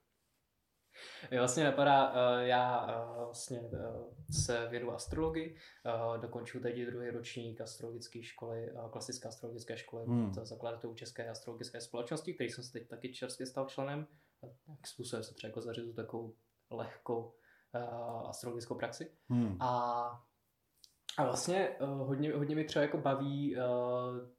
[1.31, 5.57] Mě vlastně napadá, eh, já eh, vlastně eh, se věnu astrologii,
[6.21, 10.33] dokončuji teď druhý ročník astrologické školy, klasické astrologické školy hmm.
[10.43, 14.07] zakladatelů České astrologické společnosti, který jsem se teď taky čerstvě stal členem.
[14.41, 16.35] Tak způsobem se třeba jako zařizu takovou
[16.71, 17.35] lehkou
[18.29, 19.13] astrologickou praxi.
[19.29, 19.57] Hmm.
[19.63, 20.25] A
[21.17, 23.63] a vlastně uh, hodně, hodně mi třeba jako baví uh,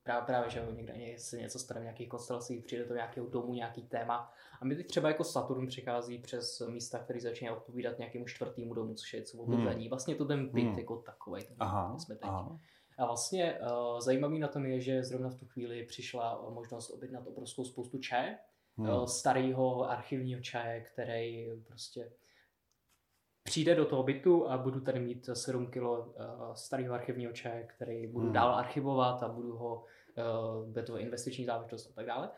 [0.03, 3.84] právě, právě, že někde se něco stane v nějakých konstelacích, přijde do nějakého domu, nějaký
[3.84, 4.34] téma.
[4.61, 8.93] A mi teď třeba jako Saturn přichází přes místa, který začíná odpovídat nějakému čtvrtému domu,
[8.93, 9.82] což je co bydlení.
[9.82, 9.89] Hmm.
[9.89, 10.80] Vlastně to ten byt hmm.
[10.80, 12.30] jako takový, ten aha, jsme teď.
[12.30, 12.59] Aha.
[12.97, 17.28] A vlastně uh, zajímavý na tom je, že zrovna v tu chvíli přišla možnost objednat
[17.28, 18.38] obrovskou spoustu čaje,
[18.78, 18.89] hmm.
[18.89, 22.11] uh, starého archivního čaje, který prostě
[23.45, 26.05] přijde do toho bytu a budu tady mít 7 kg uh,
[26.53, 28.33] starého archivního čaje, který budu hmm.
[28.33, 29.83] dál archivovat a budu ho,
[30.17, 32.29] uh, bude to investiční záležitost a tak dále.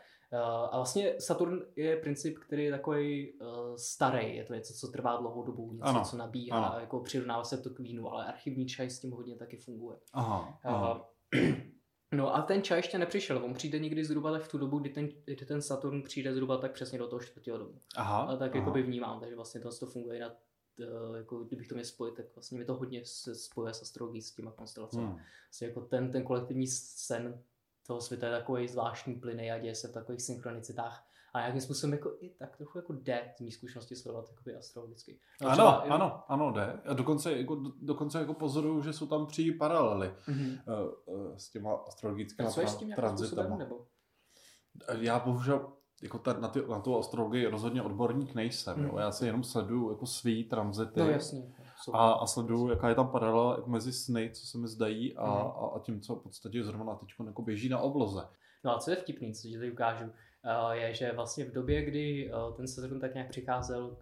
[0.71, 3.33] A vlastně Saturn je princip, který je takový
[3.75, 6.03] starý, je to něco, co trvá dlouhou dobu, něco, ano.
[6.05, 6.79] co nabíhá, ano.
[6.79, 9.97] jako přirovnává se to k vínu, ale archivní čaj s tím hodně taky funguje.
[10.13, 11.09] Aha, aha.
[12.15, 14.89] No a ten čaj ještě nepřišel, on přijde někdy zhruba tak v tu dobu, kdy
[14.89, 17.81] ten, kdy ten Saturn přijde zhruba tak přesně do toho čtvrtého domu.
[17.95, 20.46] Aha, a tak jako by vnímám, takže vlastně to, to funguje na Eh,
[21.17, 24.31] jako kdybych to měl spojit, tak vlastně mi to hodně se spojuje s astrologií, s
[24.31, 25.03] těma konstelacemi.
[25.03, 25.19] Hmm.
[25.49, 27.43] Vlastně jako ten, ten kolektivní sen
[27.87, 31.07] toho světa je takový zvláštní plyny a děje se v takových synchronicitách.
[31.33, 35.19] A nějakým způsobem jako i tak trochu jako jde z mý zkušenosti sledovat jakoby astrologicky.
[35.41, 36.81] No, ano, třeba, ano, ano, jde.
[36.85, 40.61] A dokonce, jako, dokonce jako pozoruju, že jsou tam tři paralely mm-hmm.
[41.05, 42.49] uh, uh, s těma astrologickými
[42.95, 43.57] transitama.
[43.57, 43.87] Nebo?
[44.99, 48.75] Já bohužel jako ta, na, ty, na tu astrologii rozhodně odborník nejsem.
[48.75, 48.85] Hmm.
[48.85, 48.97] Jo.
[48.97, 50.99] Já si jenom sleduju jako svý tranzity.
[50.99, 51.53] No jasně.
[51.93, 55.31] A, a sleduju, jaká je tam paralela jako mezi sny, co se mi zdají, a,
[55.31, 55.51] hmm.
[55.51, 58.21] a, a tím, co v podstatě zrovna teď jako běží na obloze.
[58.63, 61.85] No a co je vtipný, co ti tady ukážu, uh, je, že vlastně v době,
[61.85, 63.97] kdy uh, ten Saturn tak nějak přicházel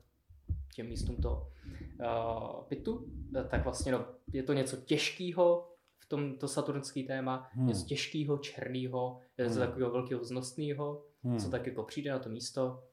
[0.71, 1.51] k těm místům toho
[1.99, 3.05] uh, pitu,
[3.49, 7.67] tak vlastně no, je to něco těžkého, v tom to saturnský téma, hmm.
[7.67, 9.59] něco těžkého, černého, něco hmm.
[9.59, 11.39] takového velkého vznostného, hmm.
[11.39, 12.83] co tak jako přijde na to místo.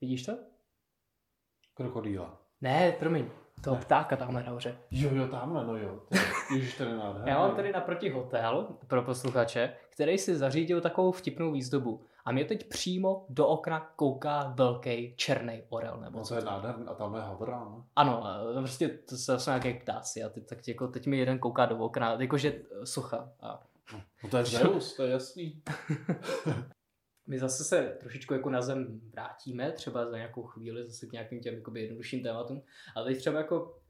[0.00, 0.38] Vidíš to?
[1.74, 2.42] Krokodýla.
[2.60, 3.30] Ne, promiň,
[3.64, 3.80] to ne.
[3.80, 4.78] ptáka tamhle nahoře.
[4.90, 6.00] Jo, jo, tamhle, no jo.
[6.54, 7.30] Ježiš, to je nádherný.
[7.30, 12.04] Já mám tady naproti hotel pro posluchače, který si zařídil takovou vtipnou výzdobu.
[12.24, 16.00] A mě teď přímo do okna kouká velký černý orel.
[16.00, 16.86] Nebo no to je nádherný.
[16.86, 17.84] A tam je havran.
[17.96, 18.24] Ano,
[18.58, 20.24] prostě to jsou nějaké ptáci.
[20.24, 23.32] A teď, tak jako, teď mi jeden kouká do okna, jakože socha.
[23.40, 23.62] A
[24.24, 25.62] No to je Zeus, to je jasný.
[27.26, 31.40] My zase se trošičku jako na zem vrátíme, třeba za nějakou chvíli zase k nějakým
[31.40, 32.62] těm jakoby jednodušším tématům,
[32.96, 33.80] ale teď třeba jako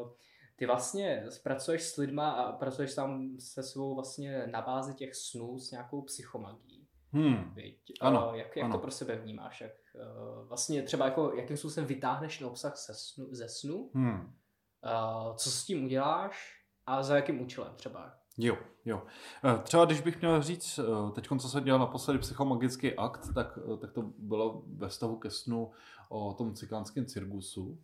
[0.00, 0.12] uh,
[0.56, 5.58] ty vlastně pracuješ s lidma a pracuješ sám se svou vlastně na bázi těch snů
[5.58, 6.88] s nějakou psychomagií.
[7.12, 7.54] Hmm.
[7.54, 7.92] Viď?
[8.00, 8.74] Ano, A jak, jak ano.
[8.74, 9.60] to pro sebe vnímáš?
[9.60, 14.20] Jak, uh, vlastně třeba jako, jakým způsobem vytáhneš ten obsah ze snu, ze snu Hmm.
[14.20, 18.19] uh, co s tím uděláš a za jakým účelem třeba?
[18.40, 19.02] Jo, jo.
[19.44, 20.80] Eh, Třeba když bych měl říct,
[21.14, 25.30] teď co jsem dělal naposledy psychomagický akt, tak, eh, tak to bylo ve vztahu ke
[25.30, 25.70] snu
[26.08, 27.78] o tom cikánském cirkusu.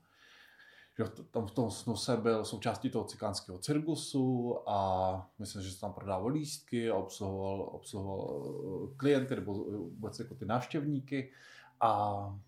[1.30, 5.92] Tam v tom snu jsem byl součástí toho cikánského cirkusu a myslím, že se tam
[5.92, 11.32] prodával lístky a obsluhoval, obsluhoval eh, klienty nebo vůbec jako ty návštěvníky
[11.80, 12.40] a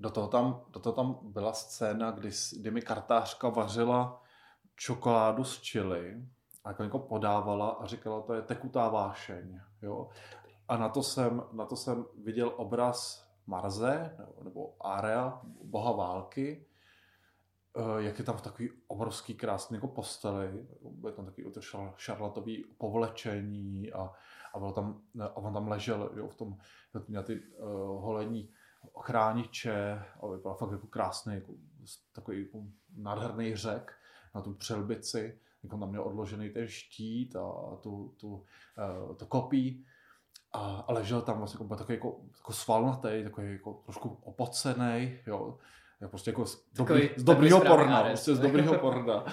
[0.00, 4.22] do toho tam, do toho tam byla scéna, kdy, kdy mi kartářka vařila
[4.76, 6.22] čokoládu s čili
[6.68, 9.60] a jako podávala a říkala, to je tekutá vášeň.
[9.82, 10.08] Jo?
[10.68, 16.66] A na to, jsem, na to jsem viděl obraz Marze, nebo, nebo Area, boha války,
[17.76, 20.66] eh, jak je tam v takový obrovský krásný jako posteli,
[21.06, 24.12] je tam takový to šar, šarlatový povlečení a,
[24.54, 26.56] a, byl tam, a on tam ležel jo, v tom,
[27.08, 27.68] měl ty uh,
[28.02, 28.50] holení
[29.00, 31.52] chrániče a vypadal fakt jako krásný, jako,
[32.12, 32.58] takový jako
[32.96, 33.92] nádherný řek
[34.34, 38.28] na tu přelbici, jako tam měl odložený ten štít a tu, tu,
[39.08, 39.84] uh, to kopí
[40.52, 45.58] a, a ležel tam vlastně jako, takový jako, jako svalnatý, takový jako trošku opocený, jo,
[46.00, 49.24] je prostě jako z, Takový- dobrý, z dobrýho takový porna, prostě z dobrýho porna.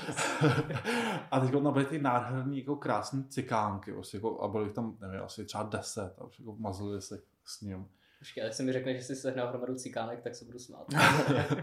[1.32, 5.22] a teď tam byly ty nádherný, jako krásný cikánky, prostě jako, a byly tam, nevím,
[5.22, 7.88] asi třeba deset, a už jako mazlili se s ním.
[8.20, 10.88] Počkej, ale mi řekne, že jsi sehnal hromadu cikánek, tak se budu smát.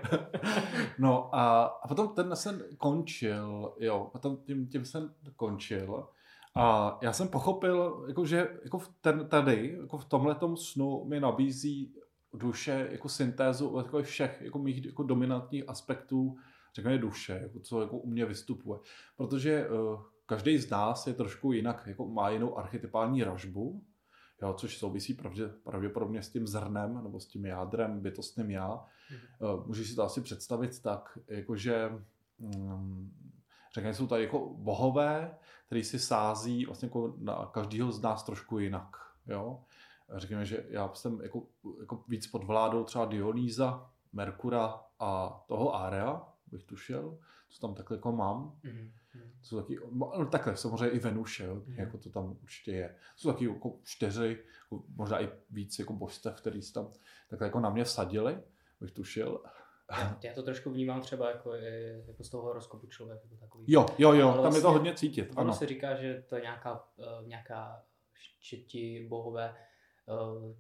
[0.99, 6.09] no a, a potom ten sen končil, jo, potom tím, tím sen končil.
[6.55, 11.21] A já jsem pochopil, jako, že jako v ten, tady, jako v tomhletom snu mi
[11.21, 11.95] nabízí
[12.35, 16.37] duše jako syntézu jako všech jako mých jako dominantních aspektů,
[16.75, 18.81] řekněme duše, jako co jako u mě vystupuje.
[19.17, 23.83] Protože uh, každý z nás je trošku jinak, jako má jinou archetypální ražbu,
[24.43, 28.85] jo, což souvisí pravdě, pravděpodobně s tím zrnem nebo s tím jádrem, bytostným já.
[29.39, 31.91] Uh, můžeš si to asi představit tak, jakože
[32.39, 33.13] um,
[33.75, 35.35] řekněme, jsou tady jako bohové,
[35.67, 38.97] který si sází vlastně jako na každého z nás trošku jinak.
[39.27, 39.61] Jo?
[40.17, 41.43] Řekněme, že já jsem jako,
[41.81, 47.19] jako víc pod vládou třeba Dionýza, Merkura a toho Area, bych tušil,
[47.51, 48.59] co tam takhle jako mám.
[49.15, 49.31] Mhm.
[49.43, 51.75] Jsou taky, no, takhle, samozřejmě i Venuše, jo, Mhm.
[51.79, 52.95] jako to tam určitě je.
[53.17, 56.91] Jsou taky jako čtyři, jako možná i víc jako božstev, který se tam
[57.31, 58.39] takhle jako na mě vsadili,
[58.81, 59.43] bych tušil.
[59.91, 61.55] Já, já to trošku vnímám třeba jako,
[62.07, 63.21] jako z toho horoskopu člověk.
[63.25, 63.65] Jako takový.
[63.69, 65.53] Jo, jo, jo, Ale tam je to vlastně hodně cítit, Ono ano.
[65.55, 67.85] se říká, že to je nějaká, uh, nějaká
[68.41, 69.55] že ti bohové
[70.07, 70.55] uh,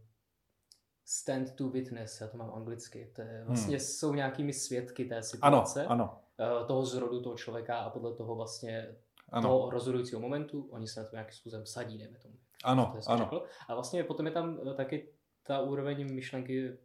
[1.05, 3.12] stand to witness, já to mám anglicky.
[3.14, 3.80] To je, vlastně hmm.
[3.80, 6.20] jsou nějakými svědky té Ano, situace, ano, uh,
[6.66, 8.97] toho zrodu toho člověka a podle toho vlastně
[9.32, 12.34] ano, toho rozhodujícího momentu, oni se na to nějakým způsobem sadí, dejme tomu.
[12.64, 13.45] ano, To ano, řekl.
[13.68, 15.14] A vlastně potom je tam eh, taky
[15.47, 16.78] ta úroveň myšlenky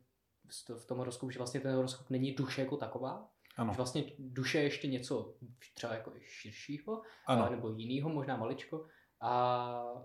[0.78, 4.58] v tom horoskopu, že vlastně ten horoskop není duše jako taková, ano, že vlastně duše
[4.58, 5.34] je ještě něco
[5.74, 8.86] třeba jako širšího, ano, a, nebo jinýho, možná maličko.
[9.22, 9.32] A,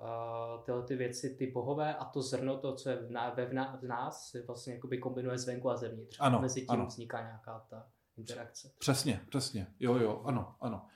[0.01, 3.47] a tyhle ty věci, ty bohové a to zrno, to, co je v, ná, ve
[3.47, 6.17] v, ná, v nás, se vlastně jakoby kombinuje zvenku a zevnitř.
[6.21, 6.87] Ano, Mezi tím ano.
[6.87, 7.87] vzniká nějaká ta
[8.17, 8.73] interakce.
[8.79, 10.87] přesně, přesně, jo, jo, ano, ano.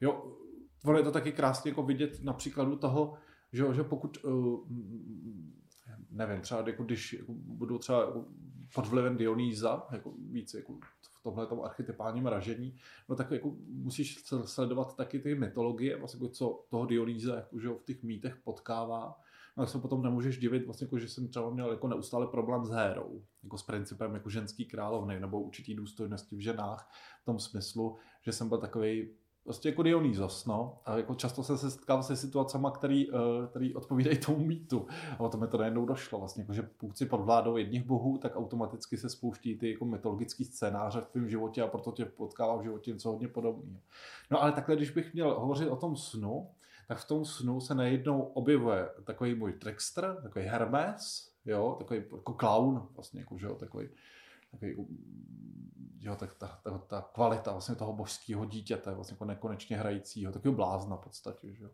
[0.00, 0.36] Jo,
[0.84, 3.18] ono je to taky krásně jako vidět na příkladu toho,
[3.52, 4.68] že, že pokud, uh,
[6.10, 8.24] nevím, třeba jako když jako budu třeba jako
[8.74, 10.78] pod vlivem Dionýza, jako víc jako
[11.20, 12.76] v tomhle tom archetypálním ražení,
[13.08, 17.68] no tak jako musíš sledovat taky ty mytologie, vlastně jako co toho Dionýza jako, že
[17.68, 19.14] v těch mýtech potkává.
[19.56, 22.64] No tak se potom nemůžeš divit, vlastně jako, že jsem třeba měl jako neustále problém
[22.64, 26.90] s hérou, jako s principem jako ženský královny nebo určitý důstojnosti v ženách,
[27.22, 29.10] v tom smyslu, že jsem byl takový
[29.44, 30.78] prostě jako Dionýzos, no.
[30.84, 34.86] A jako často jsem se setkal se situacemi, který, eh, který odpovídají tomu mýtu.
[35.18, 36.18] A o tom mi to najednou došlo.
[36.18, 39.84] Vlastně, jako, že pokud si pod vládou jedních bohů, tak automaticky se spouští ty jako
[39.84, 43.80] mytologické scénáře v tvém životě a proto tě potkává v životě něco hodně podobného.
[44.30, 46.50] No ale takhle, když bych měl hovořit o tom snu,
[46.90, 52.34] tak v tom snu se najednou objevuje takový můj trickster, takový Hermes, jo, takový jako
[52.34, 53.88] clown, vlastně, jako, že jo, takový,
[54.50, 54.84] takový jako,
[56.00, 60.56] jo, tak ta, ta, ta, kvalita vlastně toho božského dítěte, vlastně jako nekonečně hrajícího, takového
[60.56, 61.70] blázna v podstatě, že jo.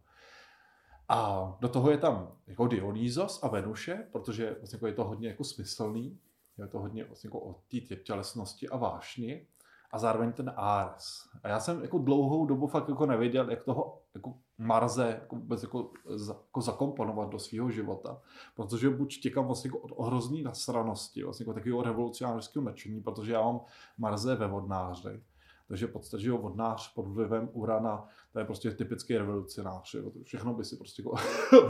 [1.08, 5.28] A do toho je tam jako Dionýzos a Venuše, protože vlastně jako je to hodně
[5.28, 6.20] jako smyslný,
[6.58, 9.46] je to hodně vlastně jako o té tě- tělesnosti a vášni
[9.90, 11.28] a zároveň ten Ares.
[11.42, 15.62] A já jsem jako dlouhou dobu fakt jako nevěděl, jak toho jako Marze jako vůbec
[15.62, 15.90] jako,
[16.28, 18.22] jako zakomponovat do svého života.
[18.54, 23.42] Protože buď těkám vlastně jako od ohrozný nasranosti, vlastně jako takového revolucionářského nadšení, protože já
[23.42, 23.60] mám
[23.98, 25.22] Marze ve vodnáři.
[25.68, 29.94] Takže v podstatě, že jo, vodnář pod vlivem urana, to je prostě typický revolucionář.
[29.94, 30.10] Jo.
[30.22, 31.16] Všechno by si prostě jako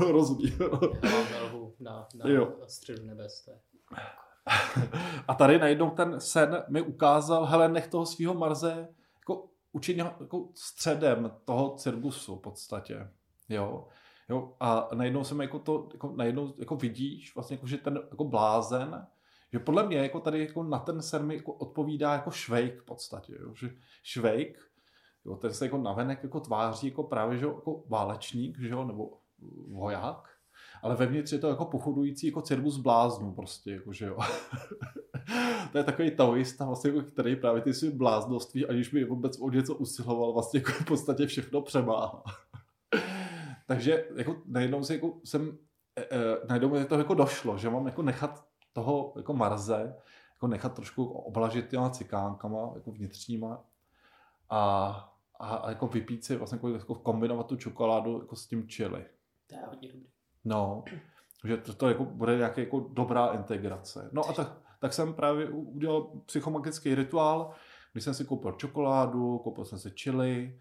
[0.12, 0.80] rozbíjel.
[1.80, 2.24] na, na,
[2.61, 3.44] na středu nebes.
[3.44, 3.59] To je.
[5.28, 8.88] A tady najednou ten sen mi ukázal, hele, nech toho svého Marze
[9.18, 13.08] jako učit jako středem toho cirkusu v podstatě.
[13.48, 13.88] Jo.
[14.28, 18.24] Jo, a najednou jsem jako to, jako najednou jako vidíš, vlastně jako, že ten jako
[18.24, 19.06] blázen,
[19.52, 22.84] že podle mě jako tady jako na ten sen mi jako odpovídá jako švejk v
[22.84, 23.70] podstatě, jo, že
[24.02, 24.58] švejk,
[25.24, 29.18] jo, ten se jako navenek jako tváří jako právě, že jako válečník, že jo, nebo
[29.68, 30.36] voják,
[30.82, 34.18] ale vevnitř je to jako pochodující jako cirkus bláznů prostě, jako, že jo.
[35.72, 39.50] to je takový taoista, vlastně, jako, který právě ty svým bláznoství, aniž by vůbec o
[39.50, 42.22] něco usiloval, vlastně jako v podstatě všechno přemáhá.
[43.66, 45.58] Takže jako najednou si jako jsem,
[45.96, 49.96] e, e, najednou mi to jako došlo, že mám jako nechat toho jako marze,
[50.34, 53.64] jako nechat trošku oblažit těma cikánkama, jako vnitřníma
[54.50, 54.90] a,
[55.40, 59.06] a, a jako vypít si vlastně jako, jako kombinovat tu čokoládu jako s tím chili.
[59.46, 60.15] To je hodně dobrý.
[60.47, 60.84] No,
[61.44, 64.11] že to, to jako bude nějaká jako dobrá integrace.
[64.12, 67.51] No a tak, tak jsem právě udělal psychomagický rituál,
[67.92, 70.59] kdy jsem si koupil čokoládu, koupil jsem si chili,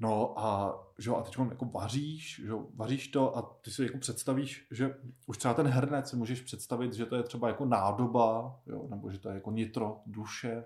[0.00, 4.66] No a, že a teď jako vaříš, že vaříš to a ty si jako představíš,
[4.70, 4.96] že
[5.26, 9.10] už třeba ten hrnec si můžeš představit, že to je třeba jako nádoba, jo, nebo
[9.10, 10.64] že to je jako nitro duše,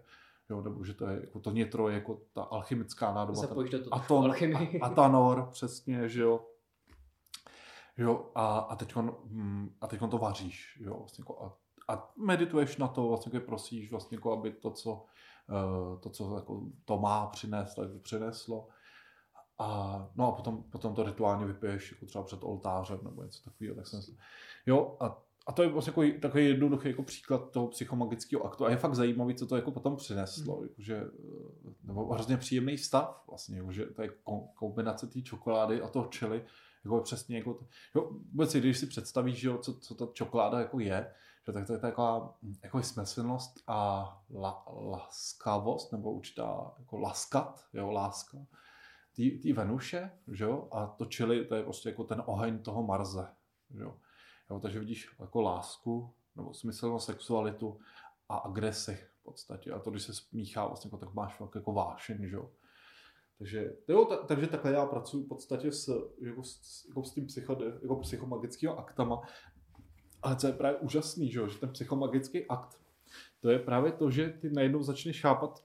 [0.51, 3.41] jo, nebo že to je jako to nitro je jako ta alchymická nádoba.
[3.41, 4.81] Zapojíš do toho aton, alchymii.
[4.81, 6.47] Atanor, přesně, že jo.
[7.97, 11.59] Jo, a, a teď hm, a teď to vaříš, jo, vlastně jako a,
[11.95, 16.37] a medituješ na to, vlastně jako prosíš, vlastně jako aby to, co, uh, to, co
[16.37, 18.69] jako to má přinést, tak přineslo.
[19.59, 23.77] A, no a potom, potom to rituálně vypiješ jako třeba před oltářem nebo něco takového.
[23.77, 24.01] Tak jsem
[24.67, 28.67] jo, a, a to je vlastně jako, takový jednoduchý jako příklad toho psychomagického aktu.
[28.67, 30.57] A je fakt zajímavý, co to jako potom přineslo.
[30.57, 30.63] Mm.
[30.63, 31.05] Jakože,
[31.83, 34.11] nebo hrozně příjemný stav vlastně, jakože to je
[34.55, 36.45] kombinace té čokolády a toho čili.
[36.85, 37.61] Jako přesně jako
[37.95, 41.15] jo, vůbec, když si představíš, jo, co, co ta čokoláda jako je,
[41.47, 47.91] že tak to je taková jako smyslnost a la, laskavost, nebo určitá jako laskat, jo,
[47.91, 48.39] láska
[49.43, 53.29] té Venuše, že jo, a to čili, to je prostě jako ten oheň toho Marze,
[53.71, 53.97] že jo.
[54.51, 57.81] jo takže vidíš jako lásku, nebo smyslnou sexualitu
[58.29, 59.73] a agresi v podstatě.
[59.73, 62.51] A to, když se smíchá, vlastně jako, tak máš jako vášeň, že jo.
[63.39, 67.27] Takže, jo, ta, takže takhle já pracuji v podstatě s, jako, s, jako s tím
[67.27, 69.21] psychode, jako psychomagickými aktama.
[70.23, 72.81] Ale co je právě úžasný, že, jo, že ten psychomagický akt,
[73.41, 75.65] to je právě to, že ty najednou začneš chápat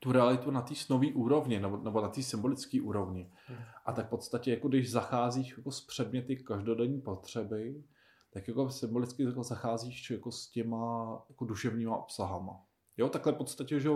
[0.00, 3.30] tu realitu na té snové úrovni nebo, nebo na té symbolické úrovni.
[3.46, 3.58] Hmm.
[3.84, 7.84] A tak v podstatě, jako když zacházíš jako s předměty každodenní potřeby,
[8.30, 12.60] tak jako symbolicky jako zacházíš jako s těma jako duševníma obsahama.
[12.96, 13.90] Jo, takhle v podstatě, že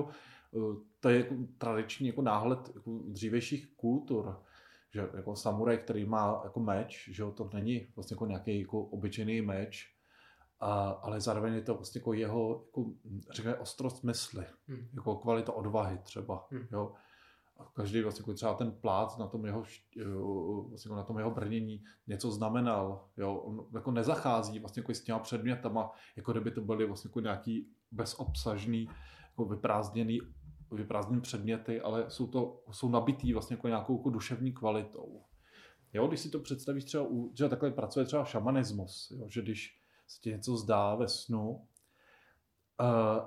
[1.00, 4.42] to je jako tradiční jako náhled jako dřívějších kultur,
[4.94, 9.42] že jako samuraj, který má jako meč, že to není vlastně jako nějaký jako obyčejný
[9.42, 9.86] meč,
[10.60, 12.90] a, ale zároveň je to vlastně jako jeho, jako,
[13.30, 14.88] řekněme, ostrost mysli, hmm.
[14.94, 16.66] jako kvalita odvahy třeba, hmm.
[16.72, 16.92] jo.
[17.58, 19.64] A každý vlastně jako třeba ten plát na tom jeho,
[20.68, 23.34] vlastně jako na tom jeho brnění něco znamenal, jo.
[23.34, 27.70] On jako nezachází vlastně jako s těma předmětama, jako kdyby to byly vlastně jako nějaký
[27.90, 28.88] bezobsažný,
[29.30, 30.20] jako vyprázdněný
[30.72, 35.22] vyprázdněný předměty, ale jsou to, jsou nabitý vlastně jako nějakou jako duševní kvalitou.
[35.92, 39.80] Jo, když si to představíš třeba, u, že takhle pracuje třeba šamanismus, jo, že když
[40.06, 41.66] se ti něco zdá ve snu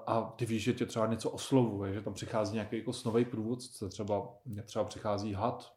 [0.07, 3.89] a ty víš, že tě třeba něco oslovuje, že tam přichází nějaký jako snový průvodce,
[3.89, 4.35] třeba
[4.65, 5.73] třeba přichází had,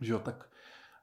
[0.00, 0.50] že jo, tak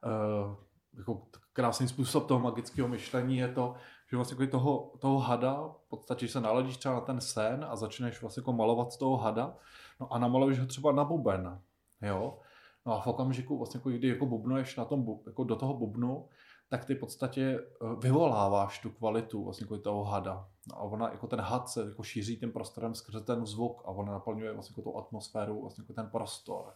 [0.04, 0.56] uh,
[0.98, 3.74] jako krásný způsob toho magického myšlení je to,
[4.10, 7.66] že vlastně jako toho, toho hada, v podstatě, že se naladíš třeba na ten sen
[7.68, 9.56] a začneš vlastně jako malovat toho hada,
[10.00, 11.60] no a namaluješ ho třeba na buben,
[12.02, 12.38] jo,
[12.86, 16.28] no a v okamžiku vlastně, jako, kdy jako bubnuješ na tom, jako do toho bubnu,
[16.68, 20.48] tak ty v podstatě eh, vyvoláváš tu kvalitu vlastně jako toho hada.
[20.74, 24.12] A ona, jako ten had se jako šíří tím prostorem skrze ten zvuk a ona
[24.12, 26.74] naplňuje vlastně jako tu atmosféru, vlastně jako ten prostor.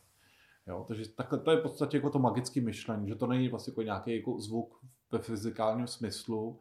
[0.66, 3.70] Jo, takže takhle to je v podstatě jako to magické myšlení, že to není vlastně
[3.70, 4.80] jako nějaký jako zvuk
[5.12, 6.61] ve fyzikálním smyslu,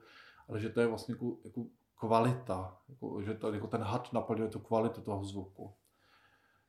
[0.52, 4.50] ale že to je vlastně jako, jako kvalita, jako, že to, jako ten had naplňuje
[4.50, 5.74] tu kvalitu toho zvuku.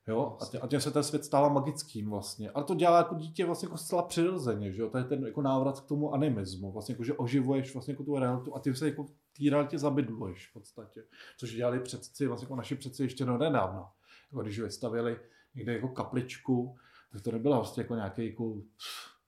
[0.09, 0.37] Jo?
[0.41, 2.51] A, tě, a tím se ten svět stává magickým vlastně.
[2.51, 4.91] Ale to dělá jako dítě vlastně jako zcela přirozeně, že jo?
[4.91, 8.18] To je ten jako návrat k tomu animismu, vlastně jako, že oživuješ vlastně jako tu
[8.18, 11.05] realitu a tím se jako v té realitě zabydluješ v podstatě.
[11.39, 13.89] Což dělali předci, vlastně jako naši předci ještě no nedávno.
[14.33, 15.20] Jako když vystavili
[15.55, 16.76] někde jako kapličku,
[17.12, 18.55] tak to nebyla vlastně jako nějaký jako,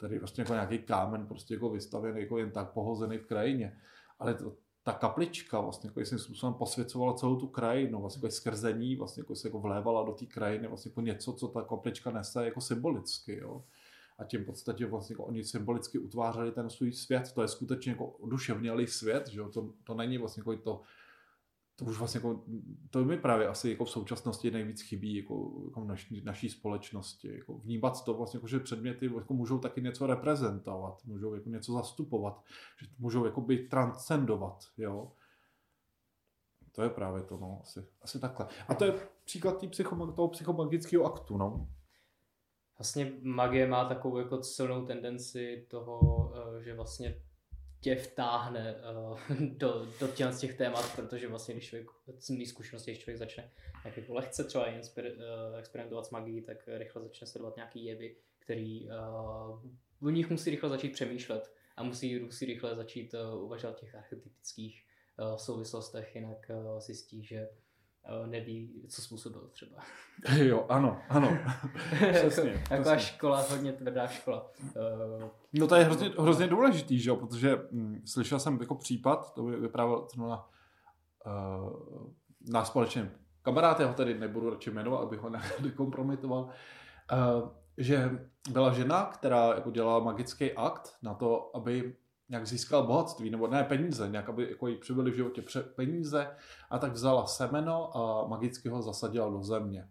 [0.01, 3.81] tady vlastně jako nějaký kámen prostě jako vystavený, jako jen tak pohozený v krajině.
[4.19, 8.73] Ale to, ta kaplička vlastně jako jsem způsobem posvěcovala celou tu krajinu, vlastně jako skrze
[8.73, 12.11] ní vlastně jako se jako vlévala do té krajiny vlastně jako něco, co ta kaplička
[12.11, 13.65] nese jako symbolicky, jo.
[14.19, 17.93] A tím v podstatě vlastně jako oni symbolicky utvářeli ten svůj svět, to je skutečně
[17.93, 20.81] jako oduševnělý svět, že jo, to, to není vlastně jako to,
[21.77, 22.45] to už vlastně jako,
[22.91, 27.37] to mi právě asi jako v současnosti nejvíc chybí jako, jako v naší, společnosti.
[27.37, 31.73] Jako vnímat to vlastně, jako, že předměty jako můžou taky něco reprezentovat, můžou jako něco
[31.73, 32.43] zastupovat,
[32.81, 35.13] že můžou jako být transcendovat, jo.
[36.73, 38.47] To je právě to, no, asi, asi takhle.
[38.69, 38.95] A to je
[39.25, 41.69] příklad tý psycho, toho psychomagického aktu, no.
[42.79, 47.23] Vlastně magie má takovou jako silnou tendenci toho, eh, že vlastně
[47.85, 51.87] tě vtáhne uh, do, do těch, z těch témat, protože vlastně když člověk,
[52.19, 53.51] z mých zkušeností, když člověk začne
[53.85, 58.17] jak jako lehce třeba inspir, uh, experimentovat s magií, tak rychle začne sledovat nějaký jevy,
[58.39, 59.61] který uh,
[60.01, 64.85] v nich musí rychle začít přemýšlet a musí, musí rychle začít uh, uvažovat těch archetypických
[65.19, 67.49] uh, souvislostech, jinak uh, zjistí, že
[68.27, 69.77] neví, co způsobil třeba.
[70.37, 71.39] Jo, ano, ano.
[72.13, 74.51] přesně, Taková škola, hodně tvrdá škola.
[75.53, 79.43] No to je hrozně, hrozně důležitý, že jo, protože hm, slyšel jsem jako případ, to
[79.43, 80.49] by vyprávěl na
[81.27, 82.13] uh,
[82.51, 83.11] náš společný
[83.43, 85.31] kamarád, já ho tady nebudu radši jmenovat, abych ho
[85.63, 87.49] nekompromitoval, uh,
[87.79, 88.11] že
[88.51, 91.97] byla žena, která jako dělala magický akt na to, aby
[92.29, 95.43] nějak získal bohatství, nebo ne peníze, nějak aby jako jí přibyly v životě
[95.77, 96.37] peníze
[96.71, 99.89] a tak vzala semeno a magicky ho zasadila do země.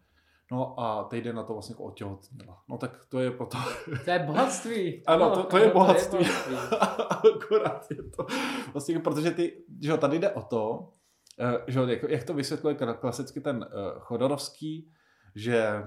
[0.51, 2.63] No a týden na to vlastně jako otěhotněla.
[2.69, 3.61] No tak to je potom...
[4.05, 5.03] To je bohatství.
[5.07, 6.19] ano, to, to je bohatství.
[6.19, 6.77] To je bohatství.
[7.36, 8.25] Akorát je to.
[8.73, 10.93] Vlastně, protože ty, že tady jde o to,
[11.39, 14.91] eh, že jak, jak to vysvětluje klasicky ten uh, Chodorovský,
[15.36, 15.84] že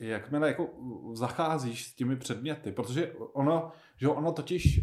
[0.00, 0.68] jakmile jako
[1.12, 4.80] zacházíš s těmi předměty, protože ono, že ono totiž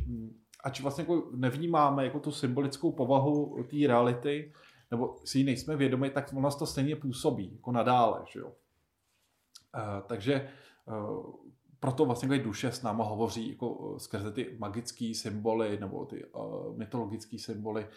[0.63, 4.53] ač vlastně jako nevnímáme jako tu symbolickou povahu té reality,
[4.91, 8.47] nebo si ji nejsme vědomi, tak ono to stejně působí, jako nadále, že jo.
[8.47, 10.49] Uh, takže
[10.85, 11.35] uh,
[11.79, 17.39] proto vlastně duše s náma hovoří jako skrze ty magické symboly nebo ty uh, mytologické
[17.39, 17.87] symboly.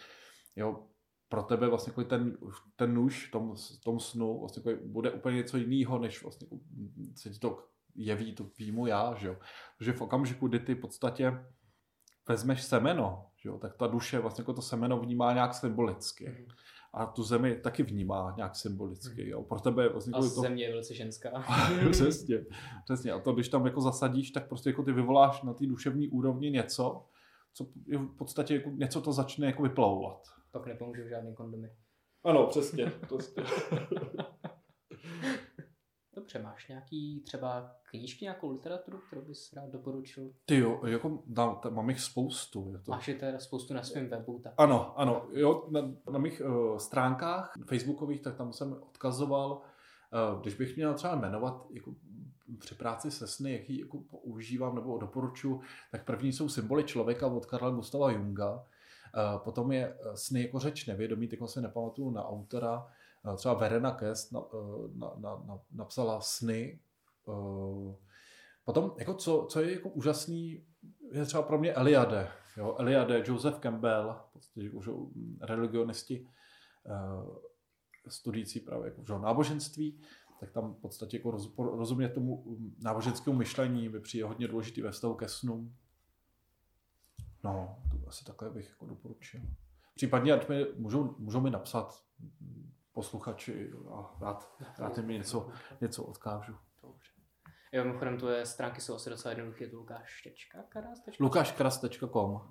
[0.55, 0.83] Jo,
[1.29, 2.37] pro tebe vlastně jako ten,
[2.75, 6.63] ten nůž v tom, tom snu vlastně jako bude úplně něco jiného, než vlastně jako
[7.15, 7.63] se ti to
[7.95, 9.37] jeví to výmu já, že jo.
[9.77, 11.45] Protože v okamžiku, kdy ty v podstatě
[12.27, 16.29] vezmeš semeno, že jo, tak ta duše vlastně jako to semeno vnímá nějak symbolicky.
[16.29, 16.45] Mm.
[16.93, 19.29] A tu zemi taky vnímá nějak symbolicky.
[19.29, 19.43] Jo.
[19.43, 20.13] Pro tebe vlastně...
[20.13, 20.41] A jako to...
[20.41, 21.29] země je velice ženská.
[21.91, 22.45] přesně,
[22.83, 23.11] přesně.
[23.11, 26.51] A to, když tam jako zasadíš, tak prostě jako ty vyvoláš na té duševní úrovni
[26.51, 27.05] něco,
[27.53, 30.21] co je v podstatě jako něco to začne jako vyplouvat.
[30.51, 31.69] Pak nepomůže žádný kondomy.
[32.23, 32.91] Ano, přesně.
[33.07, 33.43] přesně.
[36.21, 40.31] Dobře, máš nějaký třeba knížky, nějakou literaturu, kterou bys rád doporučil?
[40.45, 42.69] Ty jo, jako dám, tam mám jich spoustu.
[42.71, 42.91] Je to...
[42.91, 44.39] Máš je teda spoustu na svém webu?
[44.39, 44.53] Tak...
[44.57, 50.55] Ano, ano, jo, na, na mých uh, stránkách facebookových, tak tam jsem odkazoval, uh, když
[50.55, 51.95] bych měl třeba jmenovat jako
[52.59, 55.61] při práci se sny, jaký jako používám nebo doporučuji,
[55.91, 58.63] tak první jsou symboly člověka od Karla Gustava Junga, uh,
[59.43, 62.87] potom je sny jako řeč nevědomí, teď se nepamatuju na autora,
[63.35, 64.41] třeba Verena Kest na,
[64.95, 66.79] na, na, na, napsala sny.
[67.29, 67.95] Eh,
[68.65, 70.65] potom, jako co, co je jako úžasný,
[71.11, 72.31] je třeba pro mě Eliade.
[72.57, 72.75] Jo?
[72.79, 74.89] Eliade, Joseph Campbell, podstatě už
[75.41, 76.27] religionisti,
[76.85, 80.01] eh, studující právě jako, že, náboženství,
[80.39, 84.91] tak tam v podstatě jako roz, rozumě tomu náboženskému myšlení, mi přijde hodně důležitý ve
[84.91, 85.75] vztahu ke snům.
[87.43, 89.41] No, to asi takhle bych jako doporučil.
[89.95, 92.03] Případně, ať mi, můžou, můžou mi napsat
[92.93, 95.49] posluchači a rád, rád mi něco,
[95.81, 96.55] něco odkážu.
[96.81, 97.11] Dobře.
[97.71, 99.77] Jo, mimochodem tvoje stránky jsou asi docela jednoduché, je to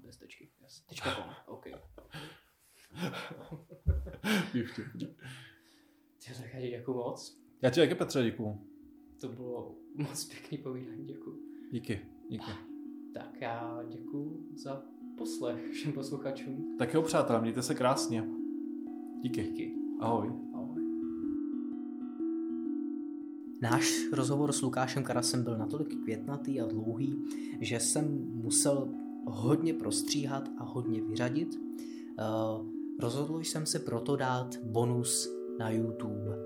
[0.05, 0.85] Bez tečky, yes.
[1.03, 1.65] .com, OK.
[6.25, 7.41] Ty tak já děkuji moc.
[7.63, 8.67] Já ti taky Petře děkuji.
[9.21, 11.39] To bylo moc pěkný povídání, děkuji.
[11.73, 12.51] Díky, díky.
[13.15, 14.83] Tak já děkuji za
[15.19, 16.77] poslech všem posluchačům.
[16.79, 18.25] Tak jo, přátelé, mějte se krásně.
[19.23, 19.43] Díky.
[19.43, 19.80] Díky.
[20.01, 20.33] Ahoj.
[20.57, 20.81] Ahoj.
[23.61, 27.25] Náš rozhovor s Lukášem Karasem byl natolik květnatý a dlouhý,
[27.61, 28.89] že jsem musel
[29.25, 31.49] hodně prostříhat a hodně vyřadit.
[31.55, 32.67] Uh,
[33.01, 35.29] rozhodl jsem se proto dát bonus
[35.59, 36.39] na YouTube.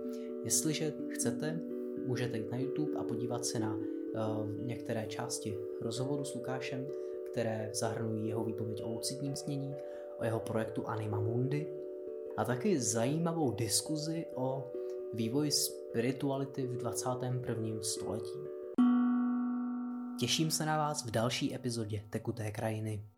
[0.44, 1.61] Jestliže chcete,
[2.07, 3.82] můžete jít na YouTube a podívat se na uh,
[4.66, 6.86] některé části rozhovoru s Lukášem,
[7.30, 9.74] které zahrnují jeho výpověď o lucidním snění,
[10.18, 11.84] o jeho projektu Anima Mundi,
[12.37, 14.72] a taky zajímavou diskuzi o
[15.14, 17.82] vývoji spirituality v 21.
[17.82, 18.39] století.
[20.20, 23.13] Těším se na vás v další epizodě Tekuté krajiny.